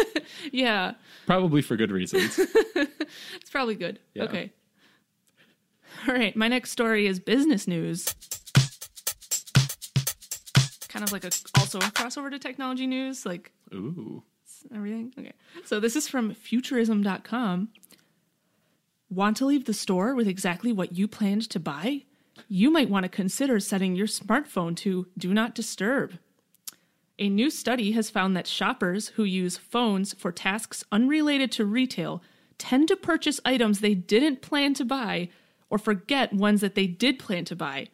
Yeah, 0.51 0.95
probably 1.25 1.61
for 1.61 1.77
good 1.77 1.91
reasons. 1.91 2.37
it's 2.75 3.49
probably 3.49 3.75
good. 3.75 3.99
Yeah. 4.13 4.23
Okay. 4.23 4.51
All 6.07 6.13
right. 6.13 6.35
My 6.35 6.47
next 6.47 6.71
story 6.71 7.07
is 7.07 7.19
business 7.19 7.67
news. 7.67 8.13
Kind 10.87 11.03
of 11.03 11.11
like 11.11 11.25
a 11.25 11.31
also 11.57 11.79
a 11.79 11.91
crossover 11.91 12.31
to 12.31 12.39
technology 12.39 12.87
news, 12.87 13.25
like 13.25 13.51
Ooh, 13.73 14.23
everything. 14.73 15.13
Okay. 15.17 15.33
So 15.65 15.79
this 15.79 15.95
is 15.95 16.07
from 16.07 16.33
futurism.com. 16.33 17.69
Want 19.09 19.37
to 19.37 19.45
leave 19.45 19.65
the 19.65 19.73
store 19.73 20.15
with 20.15 20.27
exactly 20.27 20.71
what 20.71 20.93
you 20.93 21.07
planned 21.07 21.49
to 21.49 21.59
buy? 21.59 22.03
You 22.47 22.71
might 22.71 22.89
want 22.89 23.03
to 23.03 23.09
consider 23.09 23.59
setting 23.59 23.95
your 23.95 24.07
smartphone 24.07 24.75
to 24.77 25.07
do 25.17 25.33
not 25.33 25.55
disturb. 25.55 26.17
A 27.17 27.29
new 27.29 27.49
study 27.49 27.93
has 27.93 28.09
found 28.09 28.35
that 28.35 28.47
shoppers 28.47 29.09
who 29.09 29.23
use 29.23 29.57
phones 29.57 30.13
for 30.13 30.31
tasks 30.31 30.83
unrelated 30.91 31.51
to 31.53 31.65
retail 31.65 32.21
tend 32.57 32.87
to 32.89 32.95
purchase 32.95 33.39
items 33.45 33.79
they 33.79 33.95
didn't 33.95 34.41
plan 34.41 34.73
to 34.73 34.85
buy 34.85 35.29
or 35.69 35.77
forget 35.77 36.33
ones 36.33 36.61
that 36.61 36.75
they 36.75 36.87
did 36.87 37.19
plan 37.19 37.45
to 37.45 37.55
buy. 37.55 37.87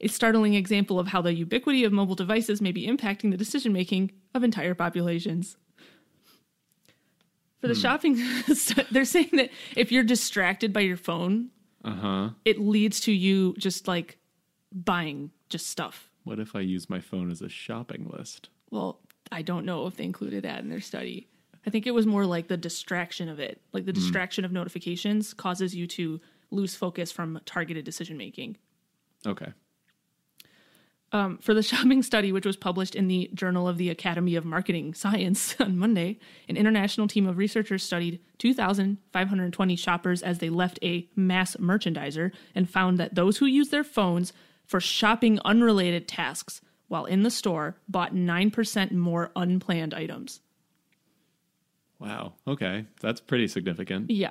A 0.00 0.08
startling 0.08 0.54
example 0.54 0.98
of 0.98 1.08
how 1.08 1.22
the 1.22 1.32
ubiquity 1.32 1.84
of 1.84 1.92
mobile 1.92 2.14
devices 2.14 2.60
may 2.60 2.72
be 2.72 2.86
impacting 2.86 3.30
the 3.30 3.36
decision 3.36 3.72
making 3.72 4.12
of 4.34 4.44
entire 4.44 4.74
populations. 4.74 5.56
For 7.60 7.68
the 7.68 7.74
shopping, 7.74 8.16
they're 8.90 9.06
saying 9.06 9.30
that 9.32 9.50
if 9.74 9.90
you're 9.90 10.04
distracted 10.04 10.72
by 10.72 10.80
your 10.80 10.98
phone, 10.98 11.50
uh 11.82 11.94
huh. 11.94 12.30
it 12.44 12.60
leads 12.60 13.00
to 13.00 13.12
you 13.12 13.54
just 13.58 13.88
like 13.88 14.18
buying 14.72 15.30
just 15.48 15.68
stuff. 15.68 16.10
What 16.24 16.38
if 16.38 16.54
I 16.54 16.60
use 16.60 16.90
my 16.90 17.00
phone 17.00 17.30
as 17.30 17.40
a 17.40 17.48
shopping 17.48 18.10
list? 18.12 18.50
Well, 18.70 19.00
I 19.32 19.42
don't 19.42 19.64
know 19.64 19.86
if 19.86 19.96
they 19.96 20.04
included 20.04 20.44
that 20.44 20.60
in 20.60 20.68
their 20.68 20.80
study. 20.80 21.28
I 21.66 21.70
think 21.70 21.86
it 21.86 21.92
was 21.92 22.06
more 22.06 22.26
like 22.26 22.48
the 22.48 22.56
distraction 22.56 23.28
of 23.28 23.40
it. 23.40 23.60
Like 23.72 23.86
the 23.86 23.92
distraction 23.92 24.44
of 24.44 24.52
notifications 24.52 25.34
causes 25.34 25.74
you 25.74 25.86
to 25.88 26.20
lose 26.56 26.74
focus 26.74 27.12
from 27.12 27.40
targeted 27.44 27.84
decision 27.84 28.16
making. 28.16 28.56
Okay. 29.26 29.52
Um, 31.12 31.38
for 31.38 31.54
the 31.54 31.62
shopping 31.70 32.02
study, 32.02 32.32
which 32.32 32.46
was 32.46 32.56
published 32.56 32.94
in 32.94 33.08
the 33.08 33.30
Journal 33.34 33.68
of 33.68 33.78
the 33.78 33.90
Academy 33.90 34.34
of 34.34 34.44
Marketing 34.44 34.94
Science 34.94 35.54
on 35.60 35.78
Monday, 35.78 36.18
an 36.48 36.56
international 36.56 37.08
team 37.08 37.26
of 37.26 37.38
researchers 37.38 37.82
studied 37.82 38.20
2,520 38.38 39.76
shoppers 39.76 40.22
as 40.22 40.38
they 40.38 40.50
left 40.50 40.78
a 40.82 41.08
mass 41.14 41.56
merchandiser 41.56 42.32
and 42.54 42.68
found 42.68 42.98
that 42.98 43.14
those 43.14 43.38
who 43.38 43.46
used 43.46 43.70
their 43.70 43.84
phones 43.84 44.32
for 44.64 44.80
shopping 44.80 45.38
unrelated 45.44 46.08
tasks 46.08 46.60
while 46.88 47.04
in 47.04 47.22
the 47.22 47.30
store 47.30 47.76
bought 47.88 48.14
9% 48.14 48.92
more 48.92 49.30
unplanned 49.36 49.94
items. 49.94 50.40
Wow. 51.98 52.34
Okay. 52.46 52.84
That's 53.00 53.20
pretty 53.20 53.48
significant. 53.48 54.10
Yeah. 54.10 54.30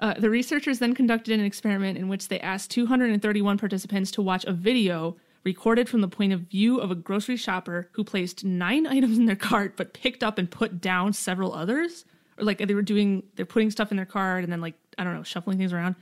Uh, 0.00 0.14
the 0.14 0.30
researchers 0.30 0.78
then 0.78 0.94
conducted 0.94 1.38
an 1.38 1.44
experiment 1.44 1.98
in 1.98 2.08
which 2.08 2.28
they 2.28 2.40
asked 2.40 2.70
231 2.70 3.58
participants 3.58 4.10
to 4.10 4.22
watch 4.22 4.44
a 4.46 4.52
video 4.52 5.16
recorded 5.44 5.88
from 5.88 6.00
the 6.00 6.08
point 6.08 6.32
of 6.32 6.40
view 6.40 6.78
of 6.78 6.90
a 6.90 6.94
grocery 6.94 7.36
shopper 7.36 7.88
who 7.92 8.02
placed 8.02 8.44
nine 8.44 8.86
items 8.86 9.18
in 9.18 9.26
their 9.26 9.36
cart 9.36 9.76
but 9.76 9.92
picked 9.92 10.24
up 10.24 10.38
and 10.38 10.50
put 10.50 10.80
down 10.80 11.12
several 11.12 11.54
others. 11.54 12.04
Or 12.38 12.44
like 12.44 12.58
they 12.58 12.74
were 12.74 12.82
doing, 12.82 13.22
they're 13.36 13.46
putting 13.46 13.70
stuff 13.70 13.90
in 13.90 13.96
their 13.96 14.06
cart 14.06 14.42
and 14.42 14.52
then 14.52 14.60
like, 14.60 14.74
I 14.96 15.04
don't 15.04 15.14
know, 15.14 15.22
shuffling 15.22 15.58
things 15.58 15.72
around. 15.72 15.96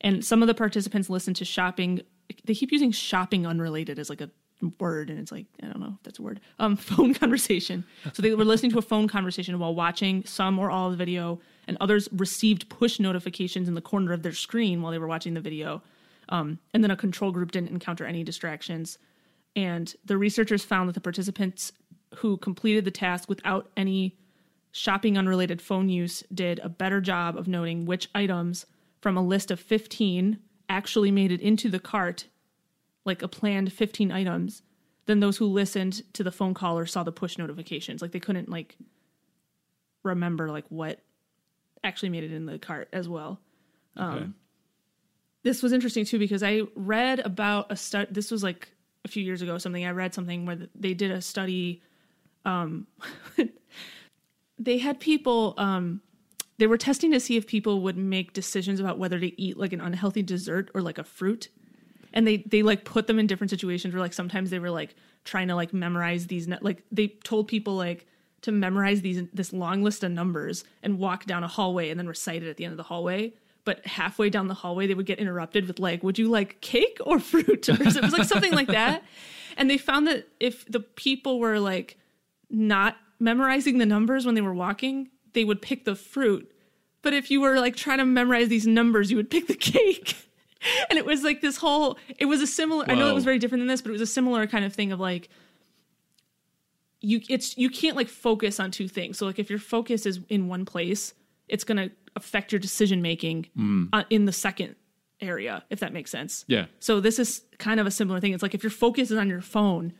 And 0.00 0.24
some 0.24 0.42
of 0.42 0.48
the 0.48 0.54
participants 0.54 1.08
listened 1.08 1.36
to 1.36 1.44
shopping. 1.44 2.00
They 2.44 2.54
keep 2.54 2.72
using 2.72 2.90
shopping 2.90 3.46
unrelated 3.46 3.98
as 3.98 4.08
like 4.08 4.20
a 4.20 4.30
word, 4.78 5.10
and 5.10 5.18
it's 5.18 5.32
like 5.32 5.46
I 5.62 5.66
don't 5.66 5.80
know 5.80 5.94
if 5.98 6.02
that's 6.02 6.18
a 6.18 6.22
word. 6.22 6.40
Um, 6.58 6.76
phone 6.76 7.14
conversation. 7.14 7.84
So 8.12 8.22
they 8.22 8.34
were 8.34 8.44
listening 8.44 8.72
to 8.72 8.78
a 8.78 8.82
phone 8.82 9.08
conversation 9.08 9.58
while 9.58 9.74
watching 9.74 10.24
some 10.24 10.58
or 10.58 10.70
all 10.70 10.86
of 10.86 10.92
the 10.92 10.96
video, 10.96 11.40
and 11.66 11.76
others 11.80 12.08
received 12.12 12.68
push 12.68 12.98
notifications 12.98 13.68
in 13.68 13.74
the 13.74 13.80
corner 13.80 14.12
of 14.12 14.22
their 14.22 14.32
screen 14.32 14.82
while 14.82 14.92
they 14.92 14.98
were 14.98 15.06
watching 15.06 15.34
the 15.34 15.40
video. 15.40 15.82
Um, 16.28 16.58
and 16.72 16.82
then 16.82 16.90
a 16.90 16.96
control 16.96 17.32
group 17.32 17.50
didn't 17.52 17.70
encounter 17.70 18.04
any 18.04 18.24
distractions. 18.24 18.98
And 19.56 19.94
the 20.04 20.16
researchers 20.16 20.64
found 20.64 20.88
that 20.88 20.94
the 20.94 21.00
participants 21.00 21.72
who 22.16 22.36
completed 22.36 22.84
the 22.84 22.90
task 22.90 23.28
without 23.28 23.70
any 23.76 24.16
shopping 24.72 25.18
unrelated 25.18 25.60
phone 25.60 25.88
use 25.88 26.22
did 26.32 26.60
a 26.60 26.68
better 26.68 27.00
job 27.00 27.36
of 27.36 27.48
noting 27.48 27.86
which 27.86 28.08
items 28.14 28.66
from 29.00 29.16
a 29.16 29.22
list 29.22 29.50
of 29.50 29.58
15 29.58 30.38
actually 30.68 31.10
made 31.10 31.32
it 31.32 31.40
into 31.40 31.68
the 31.68 31.80
cart, 31.80 32.26
like 33.04 33.22
a 33.22 33.28
planned 33.28 33.72
15 33.72 34.12
items, 34.12 34.62
than 35.06 35.20
those 35.20 35.38
who 35.38 35.46
listened 35.46 36.02
to 36.12 36.22
the 36.22 36.30
phone 36.30 36.54
call 36.54 36.78
or 36.78 36.86
saw 36.86 37.02
the 37.02 37.10
push 37.10 37.36
notifications. 37.38 38.02
Like 38.02 38.12
they 38.12 38.20
couldn't 38.20 38.48
like 38.48 38.76
remember 40.02 40.48
like 40.48 40.64
what 40.68 41.00
actually 41.84 42.10
made 42.10 42.24
it 42.24 42.32
in 42.32 42.46
the 42.46 42.58
cart 42.58 42.88
as 42.92 43.08
well. 43.08 43.40
Okay. 43.98 44.26
This 45.42 45.62
was 45.62 45.72
interesting 45.72 46.04
too 46.04 46.18
because 46.18 46.42
I 46.42 46.62
read 46.74 47.20
about 47.20 47.70
a 47.70 47.76
study. 47.76 48.08
This 48.10 48.30
was 48.30 48.42
like 48.42 48.68
a 49.04 49.08
few 49.08 49.22
years 49.22 49.42
ago. 49.42 49.56
Something 49.58 49.84
I 49.86 49.90
read 49.90 50.14
something 50.14 50.46
where 50.46 50.58
they 50.74 50.94
did 50.94 51.10
a 51.10 51.22
study. 51.22 51.82
Um, 52.44 52.86
they 54.58 54.78
had 54.78 55.00
people. 55.00 55.54
Um, 55.56 56.02
they 56.58 56.66
were 56.66 56.76
testing 56.76 57.10
to 57.12 57.20
see 57.20 57.38
if 57.38 57.46
people 57.46 57.80
would 57.80 57.96
make 57.96 58.34
decisions 58.34 58.80
about 58.80 58.98
whether 58.98 59.18
to 59.18 59.40
eat 59.40 59.56
like 59.56 59.72
an 59.72 59.80
unhealthy 59.80 60.22
dessert 60.22 60.70
or 60.74 60.82
like 60.82 60.98
a 60.98 61.04
fruit, 61.04 61.48
and 62.12 62.26
they 62.26 62.38
they 62.38 62.62
like 62.62 62.84
put 62.84 63.06
them 63.06 63.18
in 63.18 63.26
different 63.26 63.50
situations 63.50 63.94
where 63.94 64.02
like 64.02 64.12
sometimes 64.12 64.50
they 64.50 64.58
were 64.58 64.70
like 64.70 64.94
trying 65.24 65.48
to 65.48 65.54
like 65.54 65.72
memorize 65.72 66.26
these 66.26 66.48
like 66.60 66.82
they 66.92 67.08
told 67.24 67.48
people 67.48 67.76
like 67.76 68.06
to 68.42 68.52
memorize 68.52 69.02
these 69.02 69.22
this 69.32 69.52
long 69.52 69.82
list 69.82 70.02
of 70.02 70.10
numbers 70.10 70.64
and 70.82 70.98
walk 70.98 71.26
down 71.26 71.44
a 71.44 71.48
hallway 71.48 71.90
and 71.90 71.98
then 71.98 72.06
recite 72.06 72.42
it 72.42 72.48
at 72.48 72.56
the 72.56 72.64
end 72.64 72.72
of 72.72 72.76
the 72.76 72.84
hallway. 72.84 73.32
But 73.64 73.84
halfway 73.86 74.30
down 74.30 74.48
the 74.48 74.54
hallway 74.54 74.86
they 74.86 74.94
would 74.94 75.06
get 75.06 75.18
interrupted 75.18 75.66
with 75.66 75.78
like 75.78 76.02
would 76.02 76.18
you 76.18 76.28
like 76.28 76.60
cake 76.60 76.98
or 77.04 77.18
fruit 77.18 77.68
or 77.68 77.74
it 77.74 78.02
was 78.02 78.12
like 78.12 78.24
something 78.24 78.52
like 78.52 78.68
that. 78.68 79.02
And 79.56 79.68
they 79.68 79.78
found 79.78 80.06
that 80.06 80.28
if 80.38 80.64
the 80.66 80.78
people 80.78 81.40
were 81.40 81.58
like 81.58 81.98
not 82.48 82.96
memorizing 83.18 83.78
the 83.78 83.84
numbers 83.84 84.24
when 84.24 84.36
they 84.36 84.40
were 84.40 84.54
walking 84.54 85.10
they 85.32 85.44
would 85.44 85.60
pick 85.60 85.84
the 85.84 85.96
fruit. 85.96 86.50
But 87.02 87.14
if 87.14 87.30
you 87.30 87.40
were 87.40 87.58
like 87.58 87.76
trying 87.76 87.98
to 87.98 88.06
memorize 88.06 88.48
these 88.48 88.66
numbers 88.66 89.10
you 89.10 89.16
would 89.16 89.30
pick 89.30 89.48
the 89.48 89.56
cake. 89.56 90.16
And 90.90 90.98
it 90.98 91.06
was 91.06 91.24
like 91.24 91.40
this 91.40 91.56
whole 91.56 91.98
it 92.18 92.26
was 92.26 92.42
a 92.42 92.46
similar 92.46 92.84
i 92.86 92.94
know 92.94 93.08
it 93.08 93.14
was 93.14 93.24
very 93.24 93.38
different 93.38 93.62
than 93.62 93.68
this 93.68 93.80
but 93.80 93.88
it 93.88 93.92
was 93.92 94.02
a 94.02 94.06
similar 94.06 94.46
kind 94.46 94.62
of 94.62 94.74
thing 94.74 94.92
of 94.92 95.00
like 95.00 95.30
you 97.00 97.20
it's 97.28 97.56
you 97.56 97.70
can't 97.70 97.96
like 97.96 98.08
focus 98.08 98.60
on 98.60 98.70
two 98.70 98.88
things. 98.88 99.18
So 99.18 99.26
like 99.26 99.38
if 99.38 99.50
your 99.50 99.58
focus 99.58 100.06
is 100.06 100.20
in 100.28 100.48
one 100.48 100.64
place 100.64 101.14
it's 101.48 101.64
going 101.64 101.78
to 101.78 101.90
affect 102.14 102.52
your 102.52 102.58
decision 102.60 103.02
making 103.02 103.46
uh, 103.92 104.04
in 104.08 104.24
the 104.24 104.32
second 104.32 104.76
area 105.20 105.64
if 105.70 105.80
that 105.80 105.92
makes 105.92 106.10
sense. 106.10 106.44
Yeah. 106.48 106.66
so 106.78 107.00
this 107.00 107.18
is 107.18 107.42
kind 107.58 107.80
of 107.80 107.86
a 107.86 107.90
similar 107.90 108.20
thing. 108.20 108.32
It's 108.32 108.42
like 108.42 108.54
if 108.54 108.62
your 108.62 108.70
focus 108.70 109.10
is 109.10 109.18
on 109.18 109.28
your 109.28 109.40
phone 109.40 109.92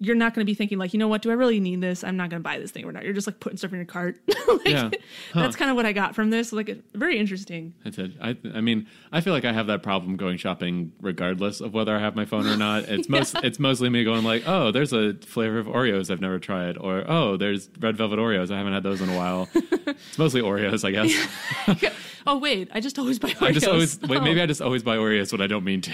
you're 0.00 0.16
not 0.16 0.34
going 0.34 0.44
to 0.44 0.50
be 0.50 0.54
thinking 0.54 0.78
like 0.78 0.92
you 0.92 0.98
know 0.98 1.08
what 1.08 1.22
do 1.22 1.30
i 1.30 1.34
really 1.34 1.60
need 1.60 1.80
this 1.80 2.02
i'm 2.02 2.16
not 2.16 2.30
going 2.30 2.40
to 2.40 2.44
buy 2.44 2.58
this 2.58 2.70
thing 2.70 2.84
or 2.84 2.92
not 2.92 3.04
you're 3.04 3.12
just 3.12 3.26
like 3.26 3.38
putting 3.38 3.56
stuff 3.58 3.70
in 3.70 3.76
your 3.76 3.84
cart 3.84 4.16
like, 4.48 4.66
Yeah. 4.66 4.90
that's 5.34 5.56
kind 5.56 5.70
of 5.70 5.76
what 5.76 5.86
i 5.86 5.92
got 5.92 6.14
from 6.14 6.30
this 6.30 6.52
like 6.52 6.82
very 6.94 7.18
interesting 7.18 7.74
That's 7.84 7.98
it. 7.98 8.12
I, 8.20 8.36
I 8.54 8.60
mean, 8.60 8.86
I 9.12 9.20
feel 9.20 9.32
like 9.32 9.44
I 9.44 9.52
have 9.52 9.66
that 9.68 9.82
problem 9.82 10.16
going 10.16 10.36
shopping 10.38 10.92
regardless 11.00 11.60
of 11.60 11.74
whether 11.74 11.94
I 11.94 11.98
have 12.00 12.14
my 12.16 12.24
phone 12.24 12.46
or 12.46 12.56
not. 12.56 12.84
It's 12.84 13.08
most, 13.16 13.36
it's 13.42 13.58
mostly 13.58 13.88
me 13.88 14.04
going 14.04 14.24
like, 14.24 14.44
oh, 14.46 14.70
there's 14.70 14.92
a 14.92 15.14
flavor 15.14 15.58
of 15.58 15.66
Oreos 15.66 16.10
I've 16.10 16.20
never 16.20 16.38
tried, 16.38 16.76
or 16.78 17.04
oh, 17.08 17.36
there's 17.36 17.68
red 17.80 17.96
velvet 17.96 18.18
Oreos 18.18 18.50
I 18.50 18.58
haven't 18.58 18.72
had 18.72 18.82
those 18.82 19.00
in 19.00 19.08
a 19.08 19.16
while. 19.16 19.48
it's 19.54 20.18
mostly 20.18 20.40
Oreos, 20.42 20.84
I 20.84 20.90
guess. 20.90 21.92
oh 22.26 22.36
wait 22.38 22.68
i 22.74 22.80
just 22.80 22.98
always 22.98 23.18
buy 23.18 23.30
Oreos. 23.30 23.46
I 23.46 23.52
just 23.52 23.66
always 23.66 24.00
wait. 24.02 24.18
Oh. 24.18 24.24
Maybe 24.24 24.40
I 24.40 24.46
just 24.46 24.60
always 24.62 24.82
buy 24.82 24.96
Oreos 24.96 25.32
when 25.32 25.40
I 25.40 25.46
don't 25.46 25.64
mean 25.64 25.80
to. 25.82 25.92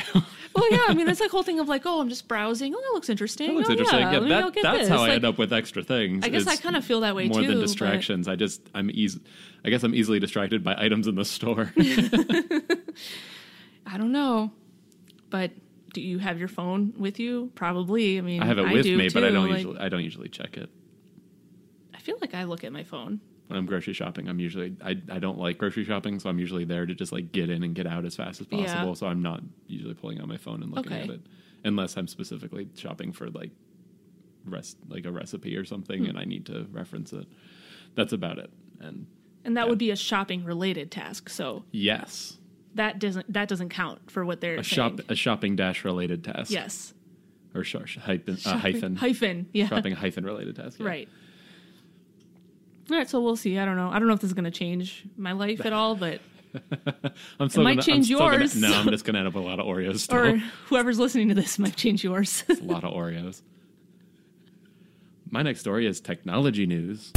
well 0.55 0.71
yeah 0.73 0.85
i 0.89 0.95
mean 0.95 1.07
that's 1.07 1.21
like 1.21 1.31
whole 1.31 1.43
thing 1.43 1.61
of 1.61 1.69
like 1.69 1.83
oh 1.85 2.01
i'm 2.01 2.09
just 2.09 2.27
browsing 2.29 2.75
oh 2.75 2.81
that 2.81 2.95
looks 2.95 3.09
interesting 3.11 3.55
Looks 3.55 3.69
oh, 3.69 3.73
interesting. 3.73 3.96
Yeah, 3.99 4.13
Yeah, 4.13 4.21
that- 4.29 4.55
that's 4.63 4.79
this. 4.81 4.89
how 4.89 5.03
I 5.03 5.11
end 5.11 5.25
up 5.25 5.39
with 5.39 5.53
extra 5.53 5.83
things. 5.83 6.25
I 6.25 6.29
guess 6.29 6.47
I 6.47 6.57
kind 6.57 6.77
of 6.77 6.85
feel 6.85 7.01
that 7.01 7.15
way 7.17 7.29
more 7.29 7.41
too. 7.41 7.47
than 7.49 7.57
but- 7.59 7.63
distractions. 7.63 8.29
I 8.29 8.37
just 8.37 8.61
I'm 8.75 8.91
easy. 8.93 9.21
I 9.65 9.71
guess 9.71 9.83
I'm 9.83 9.95
easily 9.95 10.19
distracted 10.21 10.63
by 10.63 10.75
items 10.79 11.07
in 11.09 11.15
the 11.17 11.25
store. 11.25 11.73
I 13.87 13.99
don't 13.99 14.13
know, 14.13 14.51
but 15.31 15.53
do 15.93 16.01
you 16.01 16.19
have 16.19 16.39
your 16.39 16.49
phone 16.49 16.93
with 16.97 17.19
you? 17.21 17.51
Probably. 17.55 18.19
I 18.19 18.21
mean, 18.21 18.43
I 18.43 18.47
have 18.47 18.59
it 18.59 18.71
with 18.73 18.83
do 18.83 18.97
me, 18.97 19.09
but 19.09 19.25
I 19.25 19.31
don't 19.31 19.49
like- 19.49 19.59
usually 19.59 19.79
I 19.79 19.89
don't 19.89 20.03
usually 20.05 20.29
check 20.29 20.57
it. 20.57 20.69
I 21.95 21.99
feel 21.99 22.17
like 22.21 22.35
I 22.35 22.45
look 22.45 22.65
at 22.65 22.73
my 22.73 22.85
phone. 22.85 23.21
When 23.49 23.57
I'm 23.57 23.67
grocery 23.67 23.93
shopping, 23.95 24.29
I'm 24.29 24.41
usually 24.41 24.75
I, 24.85 24.97
I 25.11 25.21
don't 25.21 25.39
like 25.39 25.57
grocery 25.59 25.85
shopping, 25.85 26.19
so 26.19 26.29
I'm 26.29 26.39
usually 26.41 26.65
there 26.65 26.85
to 26.85 26.95
just 26.95 27.13
like 27.13 27.31
get 27.31 27.49
in 27.49 27.63
and 27.63 27.75
get 27.77 27.87
out 27.87 28.05
as 28.05 28.17
fast 28.17 28.41
as 28.41 28.49
Yeah. 28.51 28.65
possible. 28.67 28.95
So 28.97 29.07
I'm 29.07 29.23
not 29.23 29.41
usually 29.69 29.95
pulling 29.95 30.21
out 30.21 30.27
my 30.27 30.37
phone 30.37 30.63
and 30.65 30.73
looking 30.73 30.93
Okay. 30.93 31.03
at 31.03 31.11
it, 31.11 31.21
unless 31.65 31.97
I'm 31.97 32.09
specifically 32.09 32.69
shopping 32.77 33.13
for 33.13 33.31
like 33.31 33.53
rest 34.47 34.77
like 34.89 35.05
a 35.07 35.13
recipe 35.13 35.57
or 35.57 35.65
something, 35.65 36.05
Hmm. 36.05 36.11
and 36.11 36.19
I 36.19 36.25
need 36.25 36.47
to 36.47 36.67
reference 36.73 37.13
it. 37.13 37.27
That's 37.95 38.13
about 38.13 38.39
it. 38.39 38.51
And 38.81 39.07
And 39.45 39.57
that 39.57 39.65
Yeah. 39.65 39.69
would 39.71 39.79
be 39.79 39.91
a 39.91 39.97
shopping 39.97 40.45
related 40.45 40.91
task. 40.91 41.29
So 41.29 41.65
yes, 41.73 42.39
that 42.75 42.99
doesn't 42.99 43.33
that 43.33 43.49
doesn't 43.49 43.69
count 43.71 44.11
for 44.11 44.25
what 44.25 44.41
they're 44.41 44.57
a 44.57 44.65
saying. 44.65 44.97
shop 44.99 45.01
a 45.09 45.15
shopping 45.15 45.57
dash 45.57 45.85
related 45.85 46.25
task. 46.25 46.51
Yes. 46.51 46.93
or 47.55 47.65
sh- 47.65 47.77
sh- 47.87 47.97
hyphen, 47.97 48.37
uh, 48.45 48.59
hyphen 48.59 48.97
Hyphen. 48.97 49.47
Yeah. 49.55 49.69
shopping 49.69 49.95
hyphen 49.95 50.25
related 50.27 50.57
task. 50.57 50.79
yeah. 50.79 50.87
Right. 50.87 51.09
All 52.91 52.97
right, 52.99 53.09
so 53.09 53.21
we'll 53.23 53.35
see. 53.37 53.59
I 53.59 53.65
don't 53.65 53.77
know. 53.77 53.89
I 53.89 53.99
don't 53.99 54.07
know 54.09 54.15
if 54.15 54.21
this 54.21 54.29
is 54.29 54.35
going 54.35 54.45
to 54.45 54.51
change 54.51 55.05
my 55.17 55.33
life 55.33 55.65
at 55.65 55.73
all, 55.73 55.97
but 55.97 56.21
I'm 57.41 57.49
still 57.49 57.65
might 57.65 57.71
gonna, 57.71 57.81
I'm 57.81 57.83
change 57.83 58.11
gonna- 58.11 58.37
yours. 58.39 58.61
no, 58.61 58.73
I'm 58.73 58.87
just 58.91 59.05
gonna 59.05 59.19
end 59.21 59.29
up 59.29 59.35
with 59.35 59.43
a 59.43 59.47
lot 59.47 59.59
of 59.59 59.67
Oreos. 59.67 59.99
Still. 60.01 60.19
or 60.19 60.37
whoever's 60.67 60.99
listening 60.99 61.29
to 61.31 61.35
this 61.35 61.59
might 61.59 61.77
change 61.77 62.05
yours. 62.05 62.45
a 62.49 62.55
lot 62.63 62.85
of 62.85 62.93
Oreos. 62.93 63.41
My 65.31 65.43
next 65.43 65.61
story 65.61 65.87
is 65.87 66.01
technology 66.01 66.67
news. 66.67 67.13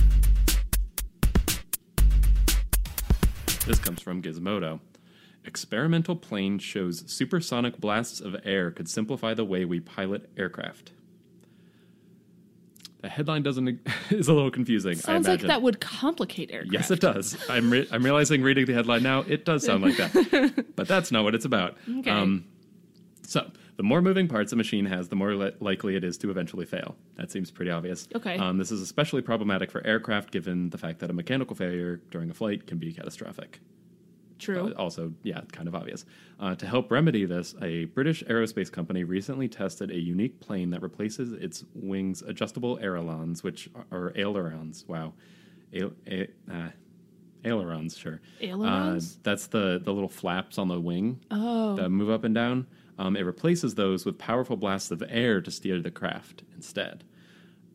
This 3.67 3.79
comes 3.79 4.01
from 4.01 4.21
Gizmodo. 4.21 4.79
Experimental 5.45 6.15
plane 6.15 6.57
shows 6.57 7.03
supersonic 7.11 7.77
blasts 7.79 8.19
of 8.19 8.35
air 8.43 8.71
could 8.71 8.89
simplify 8.89 9.33
the 9.33 9.45
way 9.45 9.63
we 9.63 9.79
pilot 9.79 10.29
aircraft. 10.37 10.91
The 13.01 13.09
headline 13.09 13.43
doesn't 13.43 13.79
is 14.09 14.27
a 14.27 14.33
little 14.33 14.51
confusing. 14.51 14.93
I 14.93 15.01
Sounds 15.01 15.27
like 15.27 15.41
that 15.41 15.61
would 15.61 15.79
complicate 15.79 16.51
aircraft. 16.51 16.73
Yes, 16.73 16.91
it 16.91 16.99
does. 16.99 17.37
I'm 17.47 17.69
re- 17.69 17.87
I'm 17.91 18.03
realizing 18.03 18.41
reading 18.41 18.65
the 18.65 18.73
headline 18.73 19.03
now, 19.03 19.19
it 19.27 19.45
does 19.45 19.63
sound 19.63 19.83
like 19.83 19.97
that, 19.97 20.65
but 20.75 20.87
that's 20.87 21.11
not 21.11 21.23
what 21.23 21.35
it's 21.35 21.45
about. 21.45 21.77
Okay. 21.99 22.09
Um, 22.09 22.45
so 23.21 23.49
the 23.79 23.83
more 23.83 24.01
moving 24.01 24.27
parts 24.27 24.51
a 24.51 24.57
machine 24.57 24.85
has, 24.87 25.07
the 25.07 25.15
more 25.15 25.33
li- 25.35 25.53
likely 25.61 25.95
it 25.95 26.03
is 26.03 26.17
to 26.17 26.29
eventually 26.29 26.65
fail. 26.65 26.97
That 27.15 27.31
seems 27.31 27.49
pretty 27.49 27.71
obvious. 27.71 28.09
Okay. 28.13 28.37
Um, 28.37 28.57
this 28.57 28.71
is 28.71 28.81
especially 28.81 29.21
problematic 29.21 29.71
for 29.71 29.81
aircraft, 29.87 30.31
given 30.31 30.69
the 30.69 30.77
fact 30.77 30.99
that 30.99 31.09
a 31.09 31.13
mechanical 31.13 31.55
failure 31.55 32.01
during 32.11 32.29
a 32.29 32.33
flight 32.33 32.67
can 32.67 32.77
be 32.77 32.91
catastrophic. 32.91 33.61
True. 34.37 34.73
Uh, 34.75 34.81
also, 34.81 35.13
yeah, 35.23 35.39
kind 35.53 35.69
of 35.69 35.75
obvious. 35.75 36.03
Uh, 36.41 36.55
to 36.55 36.67
help 36.67 36.91
remedy 36.91 37.23
this, 37.23 37.55
a 37.61 37.85
British 37.85 38.21
aerospace 38.25 38.69
company 38.69 39.05
recently 39.05 39.47
tested 39.47 39.91
a 39.91 39.97
unique 39.97 40.41
plane 40.41 40.71
that 40.71 40.81
replaces 40.81 41.31
its 41.31 41.63
wings' 41.73 42.21
adjustable 42.21 42.79
ailerons, 42.81 43.45
which 43.45 43.69
are 43.93 44.11
ailerons. 44.17 44.83
Wow, 44.89 45.13
Ail- 45.71 45.93
a- 46.05 46.27
uh, 46.51 46.67
ailerons, 47.45 47.95
sure. 47.95 48.19
Ailerons? 48.41 49.15
Uh, 49.15 49.19
that's 49.23 49.47
the 49.47 49.79
the 49.81 49.93
little 49.93 50.09
flaps 50.09 50.57
on 50.57 50.67
the 50.67 50.81
wing 50.81 51.21
oh. 51.31 51.75
that 51.75 51.87
move 51.87 52.09
up 52.09 52.25
and 52.25 52.35
down. 52.35 52.67
Um, 52.99 53.15
it 53.15 53.21
replaces 53.21 53.75
those 53.75 54.05
with 54.05 54.17
powerful 54.17 54.57
blasts 54.57 54.91
of 54.91 55.01
air 55.07 55.39
to 55.41 55.49
steer 55.49 55.81
the 55.81 55.89
craft 55.89 56.43
instead. 56.55 57.03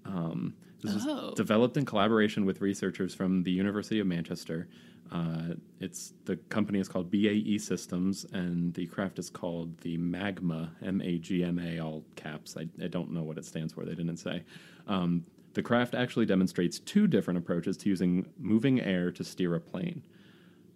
Um, 0.05 0.55
this 0.83 0.93
was 0.95 1.07
Oh. 1.07 1.33
developed 1.35 1.77
in 1.79 1.87
collaboration 1.87 2.45
with 2.45 2.61
researchers 2.61 3.15
from 3.15 3.43
the 3.43 3.51
University 3.51 3.99
of 4.01 4.07
Manchester. 4.07 4.69
Uh, 5.11 5.55
it's 5.81 6.13
the 6.27 6.37
company 6.49 6.79
is 6.79 6.89
called 6.89 7.11
BAE 7.11 7.57
Systems, 7.59 8.27
and 8.33 8.75
the 8.75 8.87
craft 8.87 9.19
is 9.19 9.31
called 9.31 9.79
the 9.79 9.97
Magma 9.97 10.73
M 10.83 11.01
A 11.01 11.19
G 11.19 11.43
M 11.43 11.59
A 11.59 11.79
all 11.79 12.05
caps. 12.17 12.57
I, 12.57 12.69
I 12.83 12.89
don't 12.89 13.11
know 13.13 13.23
what 13.23 13.39
it 13.39 13.45
stands 13.47 13.73
for. 13.73 13.85
They 13.85 13.95
didn't 13.95 14.19
say. 14.19 14.45
Um, 14.87 15.25
the 15.55 15.63
craft 15.63 15.95
actually 15.95 16.27
demonstrates 16.27 16.81
two 16.81 17.07
different 17.07 17.39
approaches 17.39 17.77
to 17.79 17.89
using 17.89 18.27
moving 18.39 18.81
air 18.81 19.11
to 19.13 19.25
steer 19.25 19.55
a 19.55 19.61
plane. 19.61 20.03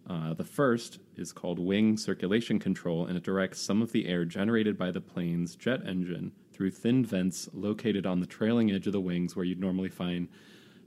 Uh, 0.09 0.33
the 0.33 0.43
first 0.43 0.99
is 1.17 1.31
called 1.31 1.59
wing 1.59 1.95
circulation 1.95 2.57
control, 2.57 3.05
and 3.05 3.15
it 3.15 3.23
directs 3.23 3.61
some 3.61 3.81
of 3.81 3.91
the 3.91 4.07
air 4.07 4.25
generated 4.25 4.75
by 4.75 4.89
the 4.89 4.99
plane's 4.99 5.55
jet 5.55 5.85
engine 5.85 6.31
through 6.51 6.71
thin 6.71 7.05
vents 7.05 7.47
located 7.53 8.07
on 8.07 8.19
the 8.19 8.25
trailing 8.25 8.71
edge 8.71 8.87
of 8.87 8.93
the 8.93 8.99
wings 8.99 9.35
where 9.35 9.45
you'd 9.45 9.59
normally 9.59 9.89
find 9.89 10.27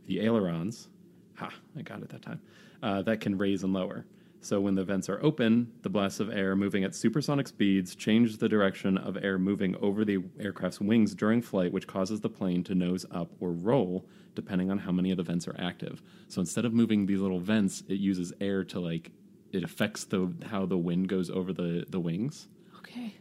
the 0.07 0.21
ailerons. 0.21 0.89
Ha, 1.37 1.51
I 1.79 1.83
got 1.83 2.03
it 2.03 2.09
that 2.09 2.23
time. 2.23 2.41
Uh, 2.83 3.03
that 3.03 3.21
can 3.21 3.39
raise 3.39 3.63
and 3.63 3.73
lower. 3.73 4.05
So 4.43 4.61
when 4.61 4.75
the 4.75 4.83
vents 4.83 5.09
are 5.09 5.23
open, 5.23 5.71
the 5.83 5.89
blasts 5.89 6.19
of 6.19 6.29
air 6.29 6.57
moving 6.57 6.83
at 6.83 6.97
supersonic 6.97 7.47
speeds 7.47 7.95
change 7.95 8.39
the 8.39 8.49
direction 8.49 8.99
of 8.99 9.17
air 9.23 9.39
moving 9.39 9.77
over 9.77 10.05
the 10.05 10.19
aircraft's 10.41 10.81
wings 10.81 11.15
during 11.15 11.41
flight, 11.41 11.73
which 11.73 11.87
causes 11.87 12.21
the 12.21 12.29
plane 12.29 12.65
to 12.65 12.75
nose 12.75 13.07
up 13.13 13.31
or 13.39 13.53
roll, 13.53 14.05
depending 14.35 14.69
on 14.69 14.79
how 14.79 14.91
many 14.91 15.13
of 15.13 15.17
the 15.17 15.23
vents 15.23 15.47
are 15.47 15.55
active. 15.61 16.03
So 16.27 16.41
instead 16.41 16.65
of 16.65 16.75
moving 16.75 17.07
these 17.07 17.21
little 17.21 17.39
vents, 17.39 17.85
it 17.89 18.01
uses 18.01 18.33
air 18.41 18.65
to 18.65 18.81
like 18.81 19.13
it 19.53 19.63
affects 19.63 20.05
the 20.05 20.33
how 20.47 20.67
the 20.67 20.79
wind 20.79 21.09
goes 21.09 21.31
over 21.31 21.53
the 21.53 21.87
the 21.89 22.01
wings, 22.01 22.49
okay. 22.79 23.15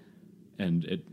and 0.57 0.83
it. 0.85 1.05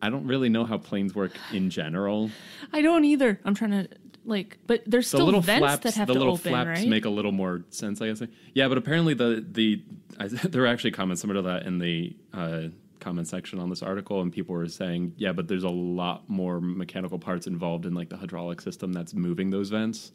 I 0.00 0.10
don't 0.10 0.26
really 0.26 0.50
know 0.50 0.64
how 0.64 0.76
planes 0.76 1.14
work 1.14 1.32
in 1.52 1.70
general. 1.70 2.30
I 2.72 2.82
don't 2.82 3.04
either. 3.04 3.40
I'm 3.44 3.54
trying 3.54 3.70
to 3.70 3.88
like, 4.24 4.58
but 4.66 4.82
there's 4.86 5.10
the 5.10 5.16
still 5.18 5.26
little 5.26 5.40
vents 5.40 5.60
flaps, 5.60 5.82
that 5.84 5.94
have 5.94 6.06
the 6.08 6.14
to 6.14 6.18
little 6.18 6.34
open, 6.34 6.50
flaps 6.52 6.80
right? 6.80 6.88
make 6.88 7.04
a 7.04 7.10
little 7.10 7.32
more 7.32 7.62
sense, 7.70 8.00
I 8.00 8.08
guess. 8.08 8.22
Yeah, 8.54 8.68
but 8.68 8.78
apparently 8.78 9.14
the 9.14 9.44
the 9.48 9.82
I, 10.18 10.26
there 10.28 10.62
were 10.62 10.68
actually 10.68 10.92
comments 10.92 11.20
similar 11.20 11.40
to 11.42 11.48
that 11.48 11.66
in 11.66 11.78
the 11.78 12.16
uh, 12.32 12.62
comment 13.00 13.28
section 13.28 13.58
on 13.58 13.68
this 13.70 13.82
article, 13.82 14.20
and 14.22 14.32
people 14.32 14.54
were 14.54 14.66
saying, 14.68 15.12
yeah, 15.16 15.32
but 15.32 15.46
there's 15.48 15.64
a 15.64 15.68
lot 15.68 16.28
more 16.28 16.60
mechanical 16.60 17.18
parts 17.18 17.46
involved 17.46 17.84
in 17.86 17.94
like 17.94 18.08
the 18.08 18.16
hydraulic 18.16 18.60
system 18.60 18.92
that's 18.92 19.12
moving 19.14 19.50
those 19.50 19.68
vents, 19.70 20.12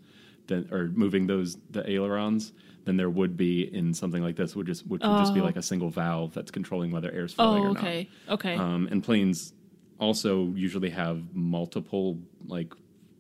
than 0.47 0.67
or 0.71 0.87
moving 0.93 1.27
those 1.27 1.57
the 1.69 1.87
ailerons. 1.89 2.51
Than 2.85 2.95
there 2.97 3.09
would 3.09 3.35
be 3.37 3.63
in 3.75 3.93
something 3.93 4.23
like 4.23 4.35
this, 4.37 4.55
would 4.55 4.65
just 4.65 4.87
which 4.87 5.01
would 5.03 5.17
just 5.19 5.33
be 5.33 5.41
Oh. 5.41 5.43
like 5.43 5.57
a 5.57 5.61
single 5.61 5.89
valve 5.89 6.33
that's 6.33 6.49
controlling 6.49 6.91
whether 6.91 7.11
air's 7.11 7.33
flowing 7.33 7.63
oh, 7.63 7.65
or 7.67 7.73
not. 7.73 7.83
okay. 7.83 8.09
Okay. 8.29 8.55
Um, 8.55 8.87
and 8.89 9.03
planes 9.03 9.53
also 9.99 10.45
usually 10.55 10.89
have 10.89 11.35
multiple, 11.35 12.17
like, 12.47 12.73